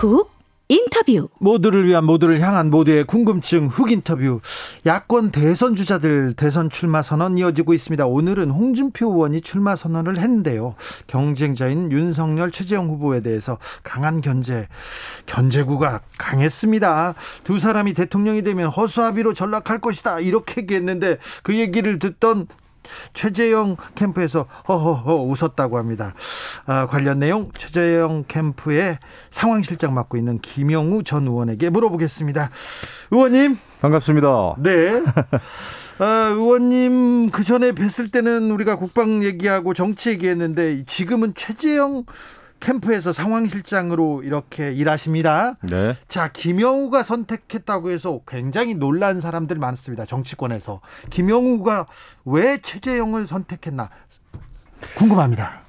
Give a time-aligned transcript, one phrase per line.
[0.00, 0.30] 훅
[0.68, 4.40] 인터뷰 모두를 위한 모두를 향한 모두의 궁금증 훅 인터뷰
[4.86, 8.06] 야권 대선 주자들 대선 출마 선언 이어지고 있습니다.
[8.06, 10.74] 오늘은 홍준표 의원이 출마 선언을 했는데요.
[11.06, 14.68] 경쟁자인 윤석열 최재형 후보에 대해서 강한 견제
[15.26, 17.14] 견제구가 강했습니다.
[17.44, 22.46] 두 사람이 대통령이 되면 허수아비로 전락할 것이다 이렇게 얘기했는데 그 얘기를 듣던
[23.14, 26.14] 최재형 캠프에서 허허허 웃었다고 합니다.
[26.66, 28.98] 아, 관련 내용 최재형 캠프의
[29.30, 32.50] 상황실장 맡고 있는 김영우 전 의원에게 물어보겠습니다.
[33.10, 34.56] 의원님 반갑습니다.
[34.58, 35.02] 네.
[35.98, 42.04] 아, 의원님 그 전에 뵀을 때는 우리가 국방 얘기하고 정치 얘기했는데 지금은 최재형
[42.60, 45.54] 캠프에서 상황실장으로 이렇게 일하십니다.
[45.68, 45.96] 네.
[46.08, 50.04] 자, 김영우가 선택했다고 해서 굉장히 놀란 사람들 많습니다.
[50.04, 50.80] 정치권에서.
[51.10, 51.86] 김영우가
[52.26, 53.90] 왜 최재형을 선택했나
[54.96, 55.62] 궁금합니다.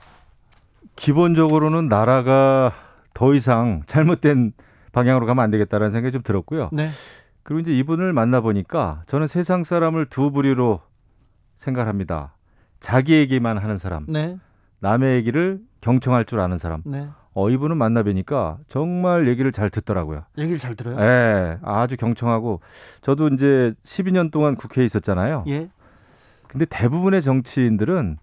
[0.96, 2.74] 기본적으로는 나라가
[3.14, 4.54] 더 이상 잘못된
[4.92, 6.70] 방향으로 가면 안 되겠다라는 생각이 좀 들었고요.
[6.72, 6.90] 네.
[7.44, 10.82] 그리고 이제 이분을 만나보니까 저는 세상 사람을 두 부류로
[11.56, 12.36] 생각합니다.
[12.80, 14.38] 자기 얘기만 하는 사람, 네.
[14.80, 16.82] 남의 얘기를 경청할 줄 아는 사람.
[16.86, 17.08] 네.
[17.34, 20.24] 어, 이분은 만나 뵈니까 정말 얘기를 잘 듣더라고요.
[20.38, 20.98] 얘기를 잘 들어요?
[21.00, 22.60] 예, 아주 경청하고
[23.02, 25.46] 저도 이제 12년 동안 국회에 있었잖아요.
[25.48, 25.70] 예.
[26.48, 28.18] 근데 대부분의 정치인들은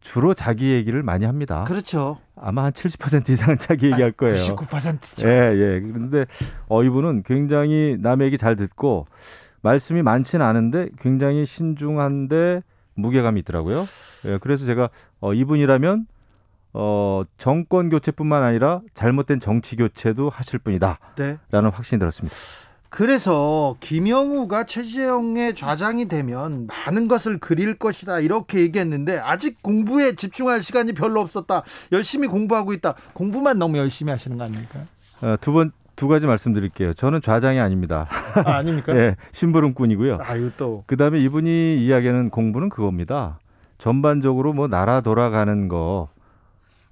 [0.00, 1.64] 주로 자기 얘기를 많이 합니다.
[1.64, 2.18] 그렇죠.
[2.36, 4.36] 아마 한 70% 이상은 자기 얘기할 거예요.
[4.36, 5.28] 99%죠.
[5.28, 5.80] 예, 예.
[5.80, 6.26] 그런데
[6.68, 9.06] 어 이분은 굉장히 남의 얘기 잘 듣고
[9.62, 12.62] 말씀이 많지는 않은데 굉장히 신중한데
[12.94, 13.86] 무게감이 있더라고요.
[14.26, 14.88] 예, 그래서 제가
[15.20, 16.06] 어 이분이라면
[16.78, 21.38] 어 정권 교체뿐만 아니라 잘못된 정치 교체도 하실 분이다라는 네.
[21.50, 22.36] 확신이 들었습니다.
[22.90, 30.92] 그래서 김영우가 최재형의 좌장이 되면 많은 것을 그릴 것이다 이렇게 얘기했는데 아직 공부에 집중할 시간이
[30.92, 31.62] 별로 없었다.
[31.92, 32.94] 열심히 공부하고 있다.
[33.14, 34.80] 공부만 너무 열심히 하시는 거 아닙니까?
[35.22, 36.92] 어, 두번 두 가지 말씀드릴게요.
[36.92, 38.06] 저는 좌장이 아닙니다.
[38.44, 38.94] 아, 아닙니까?
[38.96, 40.18] 예, 심부름꾼이고요.
[40.20, 43.38] 아유 또 그다음에 이분이 이야기하는 공부는 그겁니다.
[43.78, 46.06] 전반적으로 뭐 나라 돌아가는 거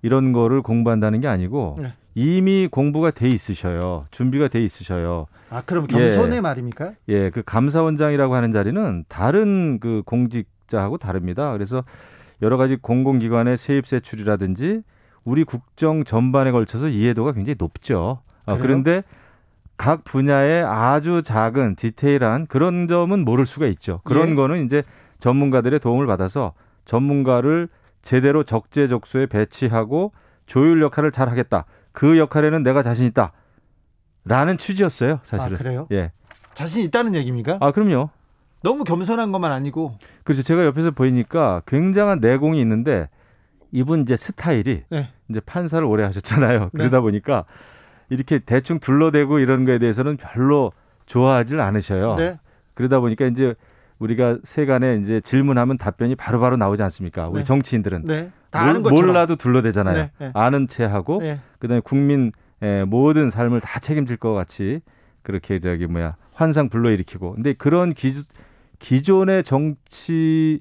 [0.04, 1.94] 이런 거를 공부한다는 게 아니고 네.
[2.15, 4.04] 이미 공부가 돼 있으셔요.
[4.10, 5.26] 준비가 돼 있으셔요.
[5.48, 6.41] 아 그럼 겸손의 예.
[6.42, 6.92] 말입니까?
[7.09, 11.53] 예, 그 감사원장이라고 하는 자리는 다른 그 공직자하고 다릅니다.
[11.53, 11.84] 그래서
[12.42, 14.82] 여러 가지 공공기관의 세입 세출이라든지
[15.25, 18.21] 우리 국정 전반에 걸쳐서 이해도가 굉장히 높죠.
[18.44, 18.59] 아?
[18.59, 19.04] 그런데
[19.78, 24.03] 각 분야의 아주 작은 디테일한 그런 점은 모를 수가 있죠.
[24.04, 24.34] 그런 예.
[24.34, 24.82] 거는 이제
[25.21, 26.53] 전문가들의 도움을 받아서
[26.84, 27.71] 전문가를
[28.04, 30.12] 제대로 적재적소에 배치하고
[30.47, 31.65] 조율 역할을 잘 하겠다.
[31.92, 33.32] 그 역할에는 내가 자신 있다.
[34.25, 35.54] 라는 취지였어요, 사실은.
[35.54, 35.87] 아 그래요?
[35.92, 36.12] 예.
[36.54, 37.59] 자신 있다는 얘기입니까?
[37.60, 38.10] 아, 그럼요.
[38.62, 40.42] 너무 겸손한 것만 아니고 그렇죠.
[40.42, 43.10] 제가 옆에서 보이니까 굉장한 내공이 있는데
[43.72, 45.10] 이분 이제 스타일이 네.
[45.28, 46.71] 이제 판사를 오래 하셨잖아요.
[46.72, 47.44] 그러다 보니까
[48.09, 50.72] 이렇게 대충 둘러대고 이런 거에 대해서는 별로
[51.04, 52.15] 좋아하질 않으셔요.
[52.16, 52.38] 네.
[52.72, 53.54] 그러다 보니까 이제
[53.99, 57.28] 우리가 세간에 이제 질문하면 답변이 바로 바로 나오지 않습니까?
[57.28, 57.44] 우리 네.
[57.44, 58.31] 정치인들은 네.
[58.50, 59.06] 다 몰- 아는 것처럼.
[59.06, 59.94] 몰라도 둘러대잖아요.
[59.94, 60.31] 네, 네.
[60.34, 61.41] 아는 채 하고 네.
[61.59, 64.81] 그다음에 국민 의 모든 삶을 다 책임질 것 같이
[65.22, 68.15] 그렇게 저기 뭐야 환상 불러일으키고 근데 그런 기,
[68.78, 70.60] 기존의 정치인의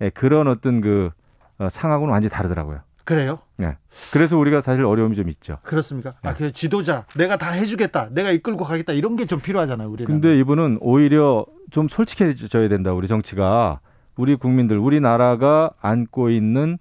[0.00, 1.10] 예, 그런 어떤 그
[1.58, 2.80] 어, 상하고는 완전히 다르더라고요.
[3.04, 3.40] 그래요?
[3.56, 3.76] 네.
[4.12, 5.58] 그래서 우리가 사실 어려움이 좀 있죠.
[5.62, 6.14] 그렇습니까?
[6.22, 6.34] 아, 네.
[6.36, 10.06] 그 지도자, 내가 다 해주겠다, 내가 이끌고 가겠다 이런 게 좀 필요하잖아요, 우리는.
[10.06, 12.92] 근데 이분은 오히려 좀 솔직해져야 된다.
[12.92, 13.80] 우리 정치가
[14.16, 16.78] 우리 국민들, 우리 나라가 안고 있는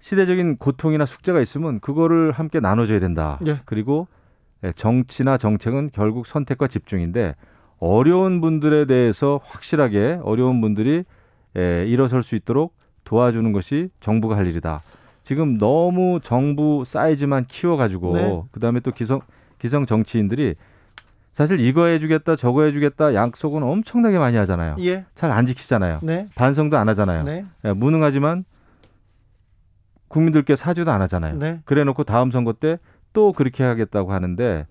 [0.00, 3.38] 시대적인 고통이나 숙제가 있으면 그거를 함께 나눠줘야 된다.
[3.46, 3.60] 예.
[3.64, 4.06] 그리고
[4.64, 7.34] 예, 정치나 정책은 결국 선택과 집중인데
[7.78, 11.04] 어려운 분들에 대해서 확실하게 어려운 분들이
[11.56, 14.82] 예, 일어설 수 있도록 도와주는 것이 정부가 할 일이다.
[15.26, 18.42] 지금 너무 정부 사이즈만 키워가지고 네.
[18.52, 19.20] 그다음에 또 기성
[19.58, 20.54] 기성 정치인들이
[21.32, 24.76] 사실 이거 해주겠다 저거 해주겠다 약속은 엄청나게 많이 하잖아요.
[24.78, 25.98] 예, 잘 안 지키잖아요.
[26.04, 27.24] 네, 반성도 안 하잖아요.
[27.24, 28.44] 네, 예, 무능하지만
[30.06, 31.36] 국민들께 사죄도 안 하잖아요.
[31.38, 31.60] 네.
[31.64, 32.78] 그래놓고 다음 선거 때
[33.12, 34.66] 또 그렇게 하겠다고 하는데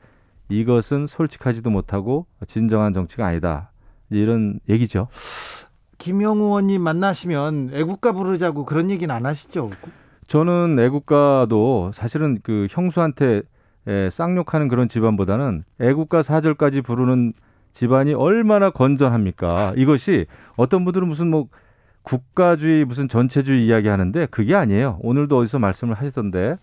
[0.48, 3.72] 이것은 솔직하지도 못하고 진정한 정치가 아니다.
[4.10, 5.08] 이런 얘기죠.
[5.98, 9.72] 김영우 의원님 만나시면 애국가 부르자고 그런 얘기는 안 하시죠?
[10.28, 13.44] 저는 애국가도 사실은 그 형수한테
[13.88, 17.34] 예, 쌍욕하는 그런 집안보다는 애국가 사절까지 부르는
[17.72, 19.74] 집안이 얼마나 건전합니까?
[19.76, 20.26] 이것이
[20.56, 21.48] 어떤 분들은 무슨 뭐
[22.02, 25.00] 국가주의 무슨 전체주의 이야기 하는데 그게 아니에요.
[25.02, 26.56] 오늘도 어디서 말씀을 하시던데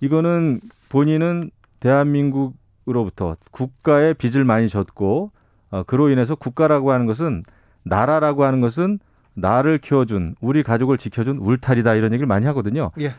[0.00, 1.50] 이거는 본인은
[1.80, 5.30] 대한민국으로부터 국가의 빚을 많이 졌고
[5.70, 7.44] 어, 그로 인해서 국가라고 하는 것은
[7.84, 8.98] 나라라고 하는 것은
[9.34, 12.90] 나를 키워준 우리 가족을 지켜준 울타리다 이런 얘기를 많이 하거든요.
[13.00, 13.14] 예.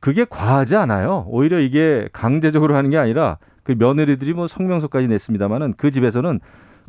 [0.00, 1.24] 그게 과하지 않아요.
[1.28, 6.40] 오히려 이게 강제적으로 하는 게 아니라 그 며느리들이 뭐 성명서까지 냈습니다마는 그 집에서는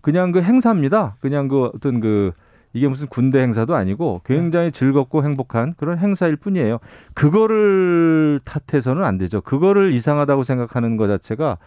[0.01, 1.15] 그냥 그 행사입니다.
[1.21, 2.33] 그냥 그 어떤 그
[2.73, 6.79] 이게 무슨 군대 행사도 아니고 굉장히 즐겁고 행복한 그런 행사일 뿐이에요.
[7.13, 9.39] 그거를 탓해서는 안 되죠.
[9.39, 11.57] 그거를 이상하다고 생각하는 것 자체가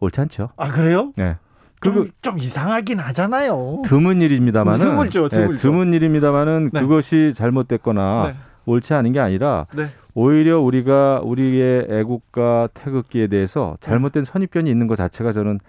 [0.00, 0.48] 옳지 않죠.
[0.56, 1.12] 아 그래요?
[1.16, 1.36] 네.
[1.82, 3.82] 좀, 그거 좀 이상하긴 하잖아요.
[3.84, 5.52] 드문 일입니다만은 드물죠, 드물죠.
[5.52, 6.80] 네, 드문 일입니다만은 네.
[6.80, 8.38] 그것이 잘못됐거나 네.
[8.66, 9.90] 옳지 않은 게 아니라 네.
[10.14, 15.60] 오히려 우리가 우리의 애국가 태극기에 대해서 잘못된 선입견이 있는 것 자체가 저는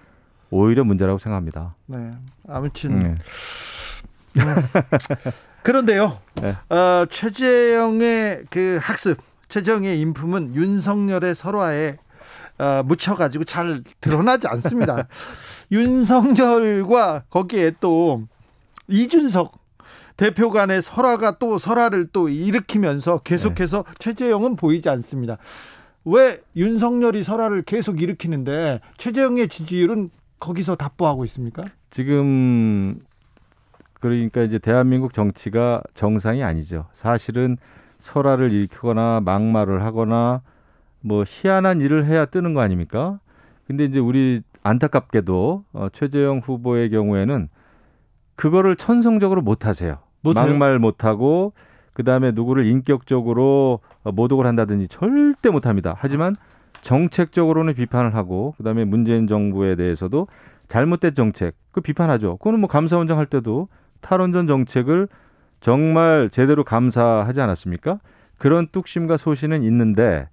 [0.49, 1.75] 오히려 문제라고 생각합니다.
[1.87, 2.11] 네.
[2.47, 3.15] 아무튼 네.
[5.63, 6.19] 그런데요.
[6.41, 6.55] 네.
[6.73, 9.17] 어, 최재형의 그 학습,
[9.49, 11.97] 최재형의 인품은 윤석열의 설화에
[12.59, 15.07] 어, 묻혀가지고 잘 드러나지 않습니다.
[15.71, 18.23] 윤석열과 거기에 또
[18.87, 19.57] 이준석
[20.15, 23.93] 대표 간의 설화가 또 설화를 또 일으키면서 계속해서 네.
[23.99, 25.37] 최재형은 보이지 않습니다.
[26.05, 30.09] 왜 윤석열이 설화를 계속 일으키는데 최재형의 지지율은
[30.39, 31.63] 거기서 답보하고 있습니까?
[31.89, 32.99] 지금
[33.99, 36.85] 그러니까 이제 대한민국 정치가 정상이 아니죠.
[36.93, 37.57] 사실은
[37.99, 40.41] 설화를 일으키거나 막말을 하거나
[41.01, 43.19] 뭐 희한한 일을 해야 뜨는 거 아닙니까?
[43.67, 47.49] 근데 이제 우리 안타깝게도 어, 최재형 후보의 경우에는
[48.35, 49.97] 그거를 천성적으로 못 하세요.
[50.21, 50.45] 못해요?
[50.45, 51.53] 막말 못 하고
[51.93, 55.95] 그다음에 누구를 인격적으로 어, 모독을 한다든지 절대 못 합니다.
[55.97, 56.35] 하지만
[56.81, 60.27] 정책적으로는 비판을 하고 그다음에 문재인 정부에 대해서도
[60.67, 62.37] 잘못된 정책 그 비판하죠.
[62.37, 63.69] 그거는 뭐 감사원장 할 때도
[64.01, 65.07] 탈원전 정책을
[65.59, 67.99] 정말 제대로 감사하지 않았습니까?
[68.37, 70.29] 그런 뚝심과 소신은 있는데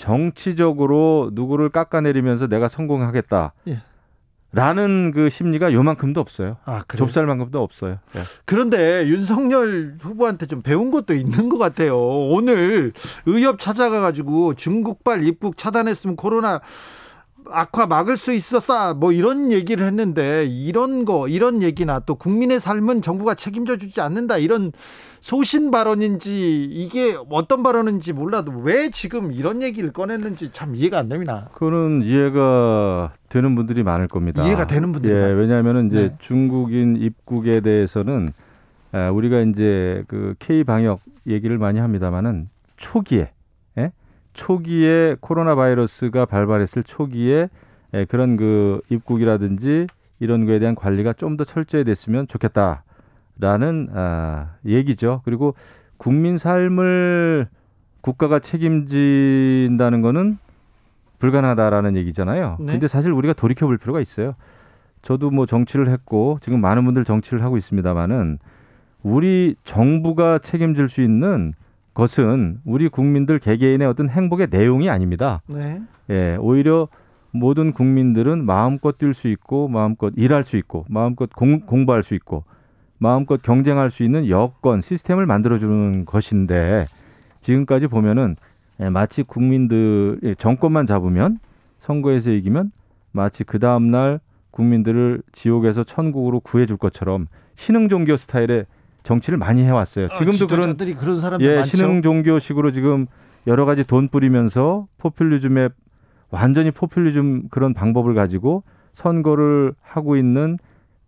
[0.00, 3.52] 정치적으로 누구를 깎아내리면서 내가 성공하겠다.
[3.68, 3.82] 예.
[4.52, 6.56] 라는 그 심리가 요만큼도 없어요.
[6.64, 7.06] 아, 그래요?
[7.06, 7.98] 좁쌀만큼도 없어요.
[8.16, 8.22] 예.
[8.46, 11.98] 그런데 윤석열 후보한테 좀 배운 것도 있는 것 같아요.
[11.98, 12.94] 오늘
[13.26, 16.62] 의협 찾아가가지고 중국발 입국 차단했으면 코로나
[17.50, 18.94] 악화 막을 수 있었다.
[18.94, 24.38] 뭐 이런 얘기를 했는데 이런 거 이런 얘기나 또 국민의 삶은 정부가 책임져 주지 않는다
[24.38, 24.72] 이런
[25.20, 31.48] 소신 발언인지 이게 어떤 발언인지 몰라도 왜 지금 이런 얘기를 꺼냈는지 참 이해가 안 됩니다.
[31.52, 34.44] 그거는 이해가 되는 분들이 많을 겁니다.
[34.44, 35.36] 이해가 되는 분들이 예, 많아요.
[35.36, 36.16] 왜냐하면은 이제 네.
[36.18, 38.30] 중국인 입국에 대해서는
[38.92, 43.30] 아, 우리가 이제 그 K 방역 얘기를 많이 합니다만은 초기에
[43.78, 43.92] 예?
[44.32, 47.48] 초기에 코로나 바이러스가 발발했을 초기에
[47.94, 49.86] 예, 그런 그 입국이라든지
[50.18, 52.84] 이런 거에 대한 관리가 좀 더 철저히 됐으면 좋겠다
[53.38, 55.22] 라는 아, 얘기죠.
[55.24, 55.54] 그리고
[55.96, 57.48] 국민 삶을
[58.00, 60.38] 국가가 책임진다는 거는
[61.18, 62.56] 불가능하다라는 얘기잖아요.
[62.60, 62.72] 네.
[62.72, 64.34] 근데 사실 우리가 돌이켜 볼 필요가 있어요.
[65.02, 68.38] 저도 뭐 정치를 했고 지금 많은 분들 정치를 하고 있습니다만은
[69.02, 71.54] 우리 정부가 책임질 수 있는
[71.94, 75.42] 것은 우리 국민들 개개인의 어떤 행복의 내용이 아닙니다.
[75.46, 75.80] 네.
[76.10, 76.88] 예, 오히려
[77.32, 82.44] 모든 국민들은 마음껏 뛸 수 있고 마음껏 일할 수 있고 마음껏 공, 공부할 수 있고
[83.00, 86.86] 마음껏 경쟁할 수 있는 여건 시스템을 만들어주는 것인데
[87.40, 88.36] 지금까지 보면은
[88.78, 91.38] 예, 마치 국민들 예, 정권만 잡으면
[91.78, 92.72] 선거에서 이기면
[93.12, 98.66] 마치 그 다음 날 국민들을 지옥에서 천국으로 구해줄 것처럼 신흥 종교 스타일의
[99.02, 100.08] 정치를 많이 해왔어요.
[100.18, 101.76] 지금도 그런 지도자들이 그런 사람들 예, 많죠.
[101.76, 103.06] 신흥 종교식으로 지금
[103.46, 105.70] 여러 가지 돈 뿌리면서 포퓰리즘에
[106.30, 110.58] 완전히 포퓰리즘 그런 방법을 가지고 선거를 하고 있는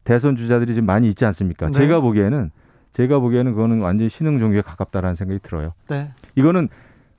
[0.04, 1.66] 대선 주자들이 지금 많이 있지 않습니까?
[1.66, 1.72] 네.
[1.72, 2.50] 제가 보기에는
[2.92, 5.72] 제가 보기에는 그거는 완전히 신흥 종교에 가깝다라는 생각이 들어요.
[5.88, 6.10] 네.
[6.34, 6.68] 이거는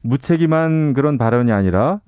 [0.01, 2.01] 무책임한 그런 발언이 아니라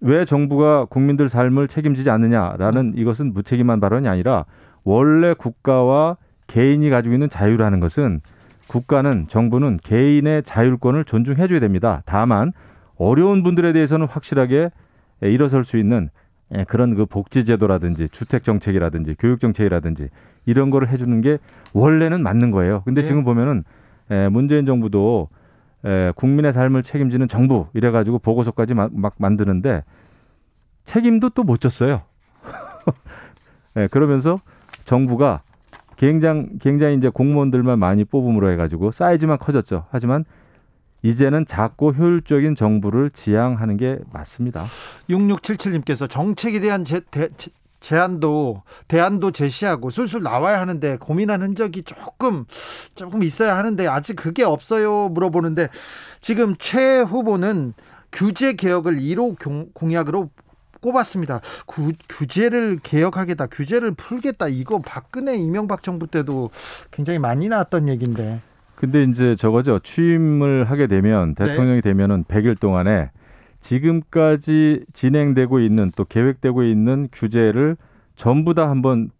[0.00, 4.44] 왜 정부가 국민들 삶을 책임지지 않느냐라는 이것은 무책임한 발언이 아니라
[4.84, 8.20] 원래 국가와 개인이 가지고 있는 자유라는 것은
[8.68, 12.02] 국가는 정부는 개인의 자율권을 존중해 줘야 됩니다.
[12.04, 12.52] 다만
[12.96, 14.70] 어려운 분들에 대해서는 확실하게
[15.22, 16.10] 일어설 수 있는
[16.56, 20.08] 예, 그런 그 복지 제도라든지 주택 정책이라든지 교육 정책이라든지
[20.46, 21.38] 이런 거를 해주는 게
[21.74, 22.82] 원래는 맞는 거예요.
[22.84, 23.04] 근데 예.
[23.04, 23.64] 지금 보면은
[24.10, 25.28] 예, 문재인 정부도
[25.84, 29.84] 에, 국민의 삶을 책임지는 정부 이래가지고 보고서까지 마- 막 만드는데
[30.86, 32.02] 책임도 또 못 졌어요.
[33.76, 34.40] 예, 그러면서
[34.84, 35.40] 정부가
[35.96, 39.84] 굉장히 굉장히 이제 공무원들만 많이 뽑음으로 해가지고 사이즈만 커졌죠.
[39.90, 40.24] 하지만
[41.02, 44.64] 이제는 작고 효율적인 정부를 지향하는 게 맞습니다.
[45.08, 47.28] 6677님께서 정책에 대한 제, 대,
[47.80, 52.44] 제안도 대안도 제시하고 술술 나와야 하는데 고민한 흔적이 조금
[52.94, 55.68] 조금 있어야 하는데 아직 그게 없어요 물어보는데
[56.20, 57.74] 지금 최 후보는
[58.10, 60.30] 규제 개혁을 1호 공약으로
[60.80, 61.40] 꼽았습니다.
[61.66, 64.48] 구, 규제를 개혁하겠다, 규제를 풀겠다.
[64.48, 66.50] 이거 박근혜 이명박 정부 때도
[66.90, 68.40] 굉장히 많이 나왔던 얘기인데.
[68.78, 69.80] 근데 이제 저거죠.
[69.80, 71.46] 취임을 하게 되면 네.
[71.46, 71.90] 대통령이 네.
[71.90, 73.10] 되면은 100일 동안에
[73.58, 77.76] 지금까지 진행되고 있는 또 계획되고 있는 규제를
[78.14, 79.10] 전부 다 한번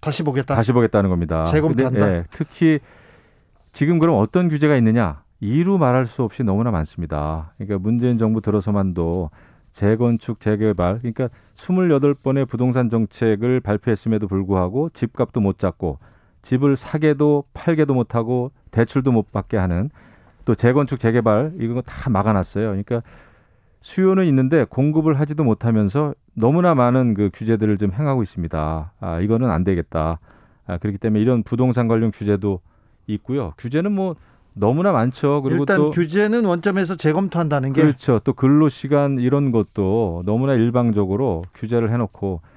[0.00, 0.54] 다시 보겠다.
[0.54, 1.44] 다시 보겠다는 겁니다.
[1.44, 2.14] 재검토한다.
[2.14, 2.80] 예, 특히
[3.72, 5.22] 지금 그럼 어떤 규제가 있느냐?
[5.40, 7.52] 이루 말할 수 없이 너무나 많습니다.
[7.58, 9.28] 그러니까 문재인 정부 들어서만도
[9.72, 15.98] 재건축, 재개발, 그러니까 28번의 부동산 정책을 발표했음에도 불구하고 집값도 못 잡고
[16.40, 19.90] 집을 사게도 팔게도 못하고 대출도 못 받게 하는
[20.44, 22.66] 또 재건축, 재개발 이거 다 막아놨어요.
[22.68, 23.02] 그러니까
[23.80, 28.92] 수요는 있는데 공급을 하지도 못하면서 너무나 많은 그 규제들을 좀 행하고 있습니다.
[28.98, 30.18] 아, 이거는 안 되겠다.
[30.66, 32.60] 아, 그렇기 때문에 이런 부동산 관련 규제도
[33.06, 33.54] 있고요.
[33.58, 34.16] 규제는 뭐
[34.54, 35.42] 너무나 많죠.
[35.42, 38.20] 그리고 일단 또 규제는 원점에서 재검토한다는 게 그렇죠.
[38.22, 42.51] 또 근로 시간 이런 것도 너무나 일방적으로 규제를 해놓고 아,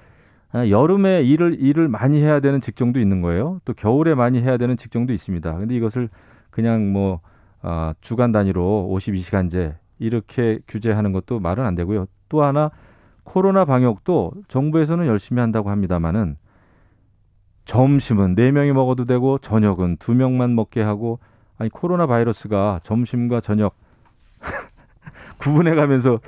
[0.55, 3.59] 여름에 일을 일을 많이 해야 되는 직종도 있는 거예요.
[3.65, 5.53] 또 겨울에 많이 해야 되는 직종도 있습니다.
[5.57, 6.09] 근데 이것을
[6.49, 7.19] 그냥 뭐
[7.61, 12.05] 아, 주간 단위로 52시간제 이렇게 규제하는 것도 말은 안 되고요.
[12.29, 12.71] 또 하나
[13.23, 16.37] 코로나 방역도 정부에서는 열심히 한다고 합니다마는
[17.65, 21.19] 점심은 네 명이 먹어도 되고 저녁은 두 명만 먹게 하고
[21.57, 23.75] 아니 코로나 바이러스가 점심과 저녁
[25.39, 26.19] 구분해 가면서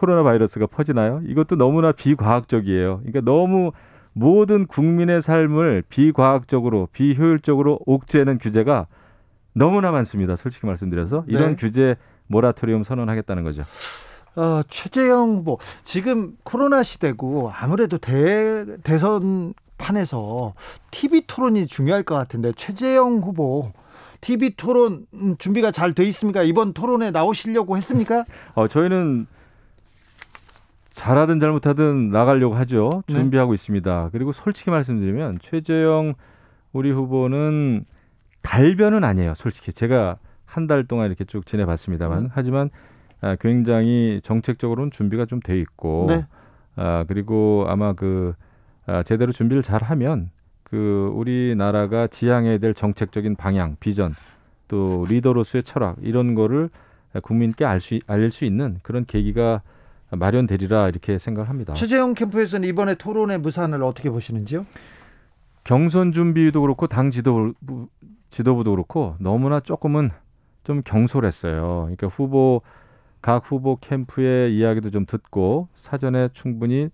[0.00, 1.20] 코로나 바이러스가 퍼지나요?
[1.26, 3.00] 이것도 너무나 비과학적이에요.
[3.04, 3.72] 그러니까 너무
[4.14, 8.86] 모든 국민의 삶을 비과학적으로 비효율적으로 옥죄는 규제가
[9.52, 10.36] 너무나 많습니다.
[10.36, 11.56] 솔직히 말씀드려서 이런 네.
[11.56, 11.96] 규제
[12.28, 13.64] 모라토리움 선언하겠다는 거죠.
[14.36, 20.54] 어, 최재형 후보 지금 코로나 시대고 아무래도 대 대선 판에서
[20.92, 23.72] TV 토론이 중요할 것 같은데 최재형 후보
[24.22, 26.42] TV 토론 음, 준비가 잘 돼 있습니까?
[26.42, 28.24] 이번 토론에 나오시려고 했습니까?
[28.54, 29.26] 어, 저희는
[30.90, 33.02] 잘하든 잘못하든 나가려고 하죠.
[33.08, 33.14] 네.
[33.14, 33.54] 준비하고 네.
[33.54, 34.10] 있습니다.
[34.12, 36.14] 그리고 솔직히 말씀드리면 최재형
[36.72, 37.84] 우리 후보는
[38.42, 39.34] 달변은 아니에요.
[39.34, 40.16] 솔직히 제가
[40.46, 42.28] 한 달 동안 이렇게 쭉 지내봤습니다만 음.
[42.32, 42.70] 하지만
[43.20, 46.26] 아, 굉장히 정책적으로는 준비가 좀 돼 있고 네.
[46.76, 48.34] 아, 그리고 아마 그
[48.86, 50.30] 아, 제대로 준비를 잘 하면
[50.64, 54.14] 그 우리나라가 지향해야 될 정책적인 방향, 비전,
[54.68, 56.70] 또 리더로서의 철학 이런 거를
[57.22, 59.62] 국민께 알 수 알릴 수 있는 그런 계기가
[60.10, 61.74] 마련되리라 이렇게 생각합니다.
[61.74, 64.66] 최재형 캠프에서는 이번에 토론의 무산을 어떻게 보시는지요?
[65.64, 67.54] 경선 준비도 그렇고 당 지도부
[68.30, 70.10] 지도부도 그렇고 너무나 조금은
[70.64, 71.82] 좀 경솔했어요.
[71.82, 72.62] 그러니까 후보
[73.22, 76.90] 각 후보 캠프의 이야기도 좀 듣고 사전에 충분히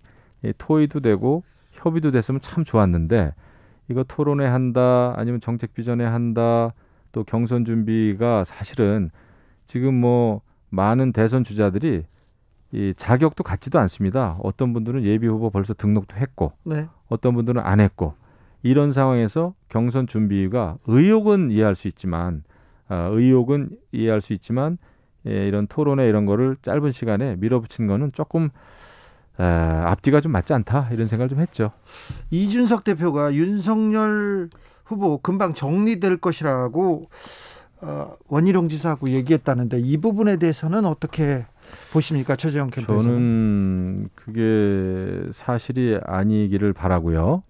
[0.57, 3.33] 토의도 되고 협의도 됐으면 참 좋았는데
[3.89, 6.73] 이거 토론회 한다 아니면 정책 비전회 한다
[7.11, 9.09] 또 경선 준비가 사실은
[9.65, 12.03] 지금 뭐 많은 대선 주자들이
[12.71, 14.37] 이 자격도 같지도 않습니다.
[14.43, 16.87] 어떤 분들은 예비 후보 벌써 등록도 했고 네.
[17.07, 18.13] 어떤 분들은 안 했고
[18.63, 22.43] 이런 상황에서 경선 준비가 의욕은 이해할 수 있지만
[22.89, 24.77] 어, 의욕은 이해할 수 있지만
[25.25, 28.49] 예, 이런 토론회 이런 거를 짧은 시간에 밀어붙이는 거는 조금
[29.37, 31.71] 아, 앞뒤가 좀 맞지 않다 이런 생각을 좀 했죠.
[32.31, 34.49] 이준석 대표가 윤석열
[34.83, 37.09] 후보 금방 정리될 것이라고
[37.81, 41.45] 어, 원희룡 지사하고 얘기했다는데 이 부분에 대해서는 어떻게
[41.91, 43.01] 보십니까 최재형 캠프에서?
[43.03, 47.43] 저는 그게 사실이 아니기를 바라고요.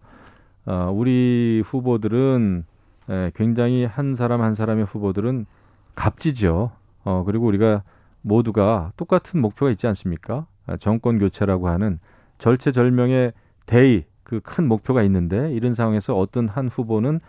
[0.66, 2.64] 어, 우리 후보들은
[3.10, 5.46] 예, 굉장히 한 사람 한 사람의 후보들은
[5.96, 6.72] 값지죠.
[7.06, 7.84] 어, 그리고 우리가
[8.22, 10.46] 모두가 똑같은 목표가 있지 않습니까?
[10.66, 12.00] 아, 정권 교체라고 하는
[12.38, 13.32] 절체절명의
[13.66, 17.22] 대의 그 큰 목표가 있는데 이런 상황에서 어떤 한 후보는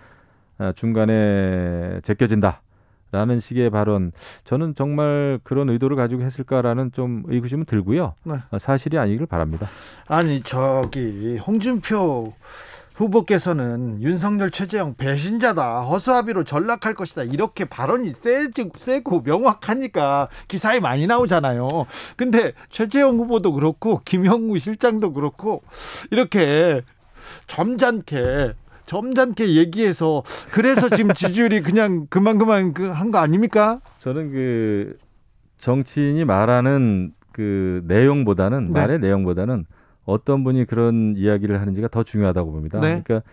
[0.59, 2.62] 아, 중간에 제껴진다.
[3.11, 4.12] 라는 식의 발언
[4.45, 8.15] 저는 정말 그런 의도를 가지고 했을까라는 좀 의구심은 들고요.
[8.25, 8.35] 네.
[8.50, 9.69] 아, 사실이 아니길 바랍니다.
[10.09, 12.35] 아니 저기 홍준표
[12.99, 21.69] 후보께서는 윤석열 최재형 배신자다 허수아비로 전락할 것이다 이렇게 발언이 세지, 세고 명확하니까 기사에 많이 나오잖아요.
[22.17, 25.62] 근데 최재형 후보도 그렇고 김영우 실장도 그렇고
[26.11, 26.83] 이렇게
[27.47, 28.55] 점잖게
[28.88, 33.80] 점잖게 얘기해서 그래서 지금 지지율이 그냥 그만 그만 그한거 아닙니까?
[33.99, 34.97] 저는 그
[35.59, 38.80] 정치인이 말하는 그 내용보다는 네.
[38.80, 39.66] 말의 내용보다는
[40.04, 42.80] 어떤 분이 그런 이야기를 하는지가 더 중요하다고 봅니다.
[42.80, 43.02] 네.
[43.04, 43.28] 그러니까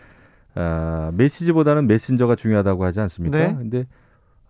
[0.56, 3.38] 아, 메시지보다는 메신저가 중요하다고 하지 않습니까?
[3.38, 3.56] 네.
[3.56, 3.88] 근데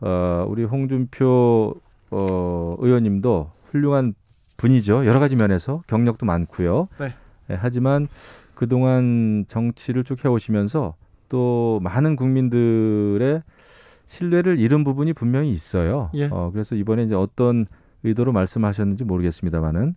[0.01, 1.75] 어, 우리 홍준표
[2.11, 4.15] 어, 의원님도 훌륭한
[4.57, 5.05] 분이죠.
[5.05, 6.87] 여러 가지 면에서 경력도 많고요.
[6.99, 7.13] 네.
[7.51, 8.07] 예, 하지만
[8.55, 10.95] 그동안 정치를 쭉 해오시면서
[11.29, 13.43] 또 많은 국민들의
[14.07, 16.09] 신뢰를 잃은 부분이 분명히 있어요.
[16.13, 16.29] 예.
[16.31, 17.65] 어, 그래서 이번에 이제 어떤
[18.03, 19.95] 의도로 말씀하셨는지 모르겠습니다만은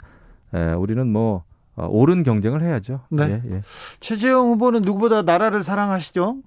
[0.54, 1.44] 에, 우리는 뭐
[1.76, 3.00] 어, 옳은 경쟁을 해야죠.
[3.10, 3.42] 네.
[3.44, 3.62] 예, 예.
[4.00, 6.38] 최재형 후보는 누구보다 나라를 사랑하시죠?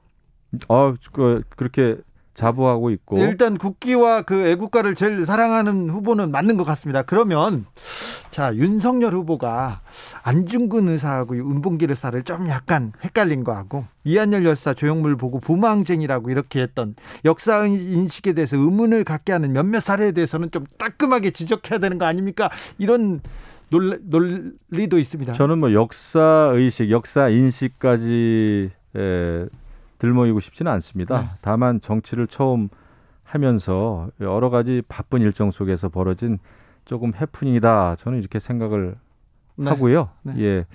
[0.68, 1.98] 어, 그, 그렇게
[2.42, 7.04] 자부하고 있고 일단 국기와 그 애국가를 제일 사랑하는 후보는 맞는 것 같습니다.
[7.04, 7.66] 그러면
[8.32, 9.82] 자 윤석열 후보가
[10.24, 16.96] 안중근 의사하고 은봉길 의사를 좀 약간 헷갈린 거하고 이한열 열사 조형물 보고 부망쟁이라고 이렇게 했던
[17.26, 22.50] 역사 인식에 대해서 의문을 갖게 하는 몇몇 사례에 대해서는 좀 따끔하게 지적해야 되는 거 아닙니까?
[22.80, 23.22] 이런
[23.70, 25.34] 논리, 논리도 있습니다.
[25.34, 29.46] 저는 뭐 역사 의식, 역사 인식까지 에,
[30.02, 31.22] 들모이고 싶지는 않습니다.
[31.22, 31.30] 네.
[31.42, 32.70] 다만 정치를 처음
[33.24, 36.40] 하면서 여러 가지 바쁜 일정 속에서 벌어진
[36.86, 37.98] 조금 해프닝이다.
[38.00, 38.96] 저는 이렇게 생각을
[39.58, 39.70] 네.
[39.70, 40.10] 하고요.
[40.24, 40.34] 네.
[40.40, 40.66] 예.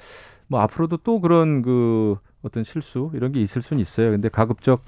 [0.47, 4.13] 뭐 앞으로도 또 그런 그 어떤 실수 이런 게 있을 수는 있어요.
[4.13, 4.85] 근데 가급적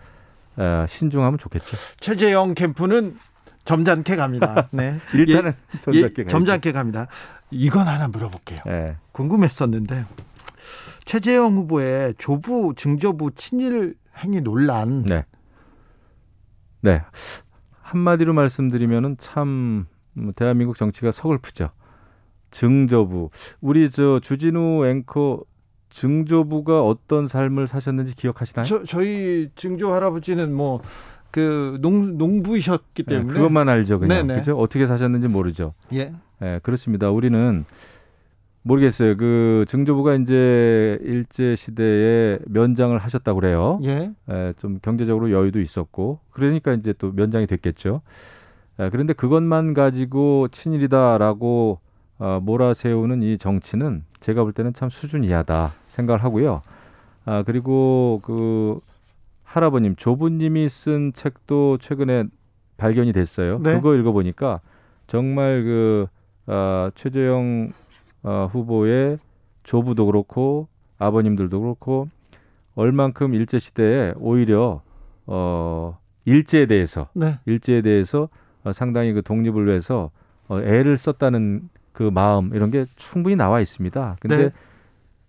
[0.56, 1.76] 에, 신중하면 좋겠죠.
[1.98, 3.16] 최재형 캠프는
[3.64, 4.68] 점잖게 갑니다.
[4.70, 5.00] 네.
[5.14, 6.30] 일단은 예, 점잖게 가야죠.
[6.30, 7.08] 점잖게 갑니다.
[7.50, 8.60] 이건 하나 물어볼게요.
[8.68, 8.96] 예.
[9.10, 10.04] 궁금했었는데
[11.06, 15.24] 최재형 후보의 조부 증조부 친일 행위 논란 네.
[16.80, 17.02] 네.
[17.82, 21.70] 한마디로 말씀드리면은 참 음, 대한민국 정치가 서글프죠.
[22.50, 23.30] 증조부.
[23.60, 25.42] 우리 저 주진우 앵커
[25.90, 28.64] 증조부가 어떤 삶을 사셨는지 기억하시나요?
[28.64, 30.80] 저, 저희 증조 할아버지는 뭐
[31.30, 34.26] 그 농부이셨기 네, 때문에 그것만 알죠, 그냥.
[34.26, 34.40] 네네.
[34.40, 34.58] 그죠?
[34.58, 35.74] 어떻게 사셨는지 모르죠.
[35.92, 36.12] 예.
[36.42, 37.10] 예, 그렇습니다.
[37.10, 37.64] 우리는
[38.62, 39.16] 모르겠어요.
[39.16, 43.80] 그 증조부가 이제 일제 시대에 면장을 하셨다고 그래요.
[43.84, 44.12] 예.
[44.28, 48.02] 에, 좀 경제적으로 여유도 있었고 그러니까 이제 또 면장이 됐겠죠.
[48.78, 51.80] 에, 그런데 그것만 가지고 친일이다라고
[52.18, 56.62] 어, 몰아세우는 이 정치는 제가 볼 때는 참 수준 이하다 생각을 하고요.
[57.24, 58.80] 아 그리고 그
[59.44, 62.24] 할아버님 조부님이 쓴 책도 최근에
[62.76, 63.58] 발견이 됐어요.
[63.62, 63.74] 네.
[63.74, 64.60] 그거 읽어보니까
[65.06, 66.06] 정말 그
[66.46, 67.72] 아, 최재형
[68.22, 69.18] 어, 후보의
[69.62, 72.08] 조부도 그렇고 아버님들도 그렇고
[72.74, 74.82] 얼만큼 일제 시대에 오히려
[75.26, 77.38] 어 일제에 대해서 네.
[77.46, 78.28] 일제에 대해서
[78.64, 80.10] 어, 상당히 그 독립을 위해서
[80.48, 84.16] 어, 애를 썼다는 그 마음 이런 게 충분히 나와 있습니다.
[84.20, 84.50] 근데 네.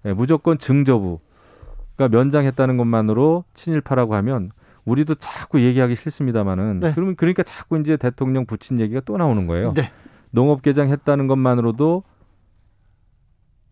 [0.06, 4.52] 예, 무조건 증조부가 면장했다는 것만으로 친일파라고 하면
[4.86, 6.92] 우리도 자꾸 얘기하기 싫습니다만은 네.
[6.94, 9.74] 그러면 그러니까 자꾸 이제 대통령 붙인 얘기가 또 나오는 거예요.
[9.74, 9.92] 네.
[10.32, 12.04] 농업 개장 했다는 것만으로도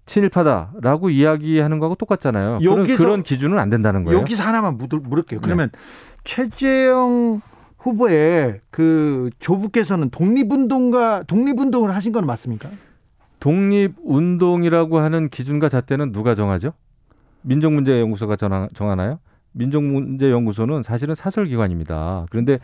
[0.07, 2.57] 친일파다라고 이야기하는 거하고 똑같잖아요.
[2.59, 4.19] 그런, 여기서- 그런 기준은 안 된다는 거예요.
[4.19, 5.07] 여기서 하나만 묻을, 네.
[5.07, 5.41] 물을게요.
[5.41, 5.69] 그러면
[6.23, 7.41] 최재형
[7.77, 12.69] 후보의 그 조부께서는 독립운동가 독립운동을 하신 건 맞습니까?
[13.39, 16.73] 독립운동이라고 하는 기준과 잣대는 누가 정하죠?
[17.43, 19.19] 민족문제연구소가 정하- 정하나요?
[19.53, 22.25] 민족문제연구소는 사실은 사설기관입니다.
[22.29, 22.59] 그런데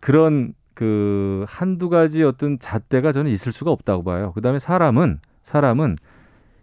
[0.00, 4.32] 그런 그 한두 가지 어떤 잣대가 저는 있을 수가 없다고 봐요.
[4.32, 5.96] 그다음에 사람은 사람은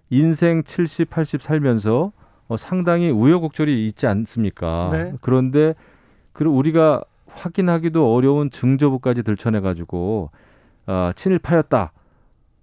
[0.09, 2.11] 인생 70, 80 살면서
[2.47, 4.89] 어, 상당히 우여곡절이 있지 않습니까?
[4.91, 5.13] 네.
[5.21, 5.75] 그런데
[6.33, 10.31] 그 우리가 확인하기도 어려운 증조부까지 들춰내 가지고
[10.87, 11.91] 어, 친일파였다.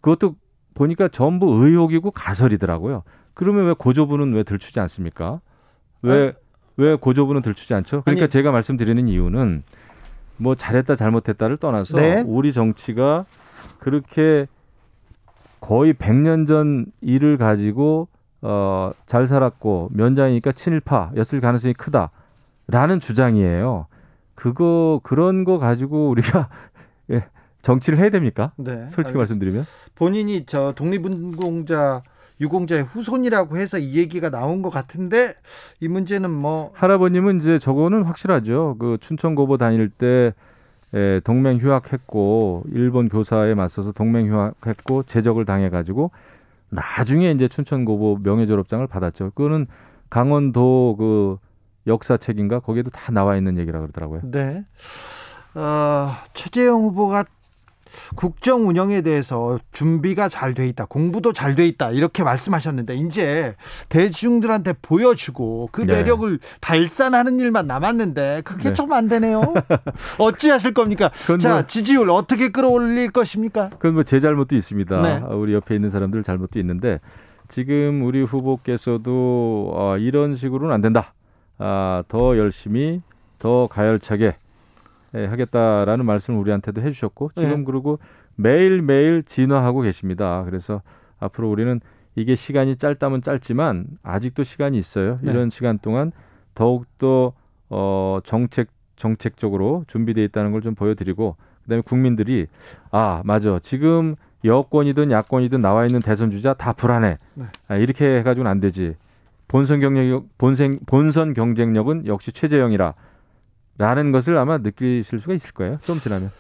[0.01, 0.35] 그것도
[0.75, 3.05] 보니까 전부 의혹이고 가설이더라고요.
[3.35, 5.41] 그러면 왜 고조부는 왜 들추지 않습니까?
[6.03, 8.03] 왜왜 고조부는 들추지 않죠?
[8.03, 9.63] 그러니까 아니- 제가 말씀드리는 이유는
[10.39, 12.23] 뭐 잘했다 잘못했다를 떠나서 네.
[12.27, 13.25] 우리 정치가
[13.79, 14.47] 그렇게
[15.61, 18.09] 거의 100년 전 일을 가지고
[18.42, 23.87] 어, 잘 살았고 면장이니까 친일파였을 가능성이 크다라는 주장이에요.
[24.35, 26.49] 그거 그런 거 가지고 우리가
[27.11, 27.25] 예,
[27.62, 28.53] 정치를 해야 됩니까?
[28.57, 28.88] 네.
[28.90, 32.03] 솔직히 말씀드리면 본인이 저 독립운동자
[32.40, 35.35] 유공자의 후손이라고 해서 이 얘기가 나온 것 같은데
[35.81, 38.77] 이 문제는 뭐 할아버님은 이제 저거는 확실하죠.
[38.79, 40.35] 그 춘천 고보 다닐 때
[40.97, 46.11] 에, 동맹 휴학했고 일본 교사에 맞서서 동맹 휴학했고 제적을 당해 가지고
[46.71, 49.33] 나중에 이제 춘천 고보 명예 졸업장을 받았죠.
[49.35, 49.67] 그거는
[50.09, 51.37] 강원도 그
[51.87, 54.23] 역사책인가 거기에도 다 나와 있는 얘기라 그러더라고요.
[54.25, 54.65] 네.
[55.55, 57.25] 어, 최재형 후보가
[58.14, 63.55] 국정 운영에 대해서 준비가 잘 돼 있다, 공부도 잘 돼 있다 이렇게 말씀하셨는데 이제
[63.88, 65.94] 대중들한테 보여주고 그 네.
[65.96, 68.75] 매력을 발산하는 일만 남았는데 그게 네.
[68.75, 69.55] 좀안 되네요.
[70.18, 71.11] 어찌 하실 겁니까?
[71.40, 73.70] 자, 뭐- 지지율 어떻게 끌어올릴 것입니까?
[73.70, 75.03] 그건 뭐 제 잘못도 있습니다.
[75.03, 75.35] 네.
[75.35, 77.01] 우리 옆에 있는 사람들 잘못도 있는데
[77.49, 81.14] 지금 우리 후보께서도 어, 이런 식으로는 안 된다.
[81.59, 83.01] 아, 더 열심히
[83.38, 84.37] 더 가열차게
[85.14, 87.64] 예, 하겠다라는 말씀을 우리한테도 해주셨고 지금 네.
[87.64, 87.99] 그리고
[88.35, 90.42] 매일 매일 진화하고 계십니다.
[90.45, 90.83] 그래서
[91.19, 91.81] 앞으로 우리는
[92.14, 95.19] 이게 시간이 짧다면 짧지만 아직도 시간이 있어요.
[95.23, 95.31] 네.
[95.31, 96.12] 이런 시간 동안
[96.55, 97.33] 더욱 더
[97.69, 102.47] 어, 정책 정책적으로 준비돼 있다는 걸 좀 보여드리고 그다음에 국민들이
[102.90, 107.19] 아 맞아 지금 여권이든 야권이든 나와 있는 대선 주자 다 불안해.
[107.35, 107.45] 네.
[107.69, 108.95] 아, 이렇게 해가지고는 안 되지.
[109.49, 112.95] 본선 경쟁력 본선 본선 경쟁력은 역시 최재형이라.
[113.79, 115.79] 라는 것을 아마 느끼실 수가 있을 거예요.
[115.83, 116.31] 좀 지나면.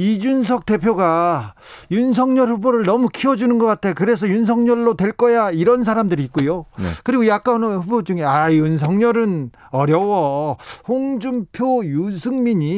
[0.00, 1.54] 이준석 대표가
[1.90, 3.94] 윤석열 후보를 너무 키워주는 것 같아.
[3.94, 5.50] 그래서 윤석열로 될 거야.
[5.50, 6.66] 이런 사람들이 있고요.
[6.78, 6.84] 네.
[7.02, 10.56] 그리고 약간 후보 중에 아 윤석열은 어려워.
[10.86, 12.76] 홍준표, 유승민이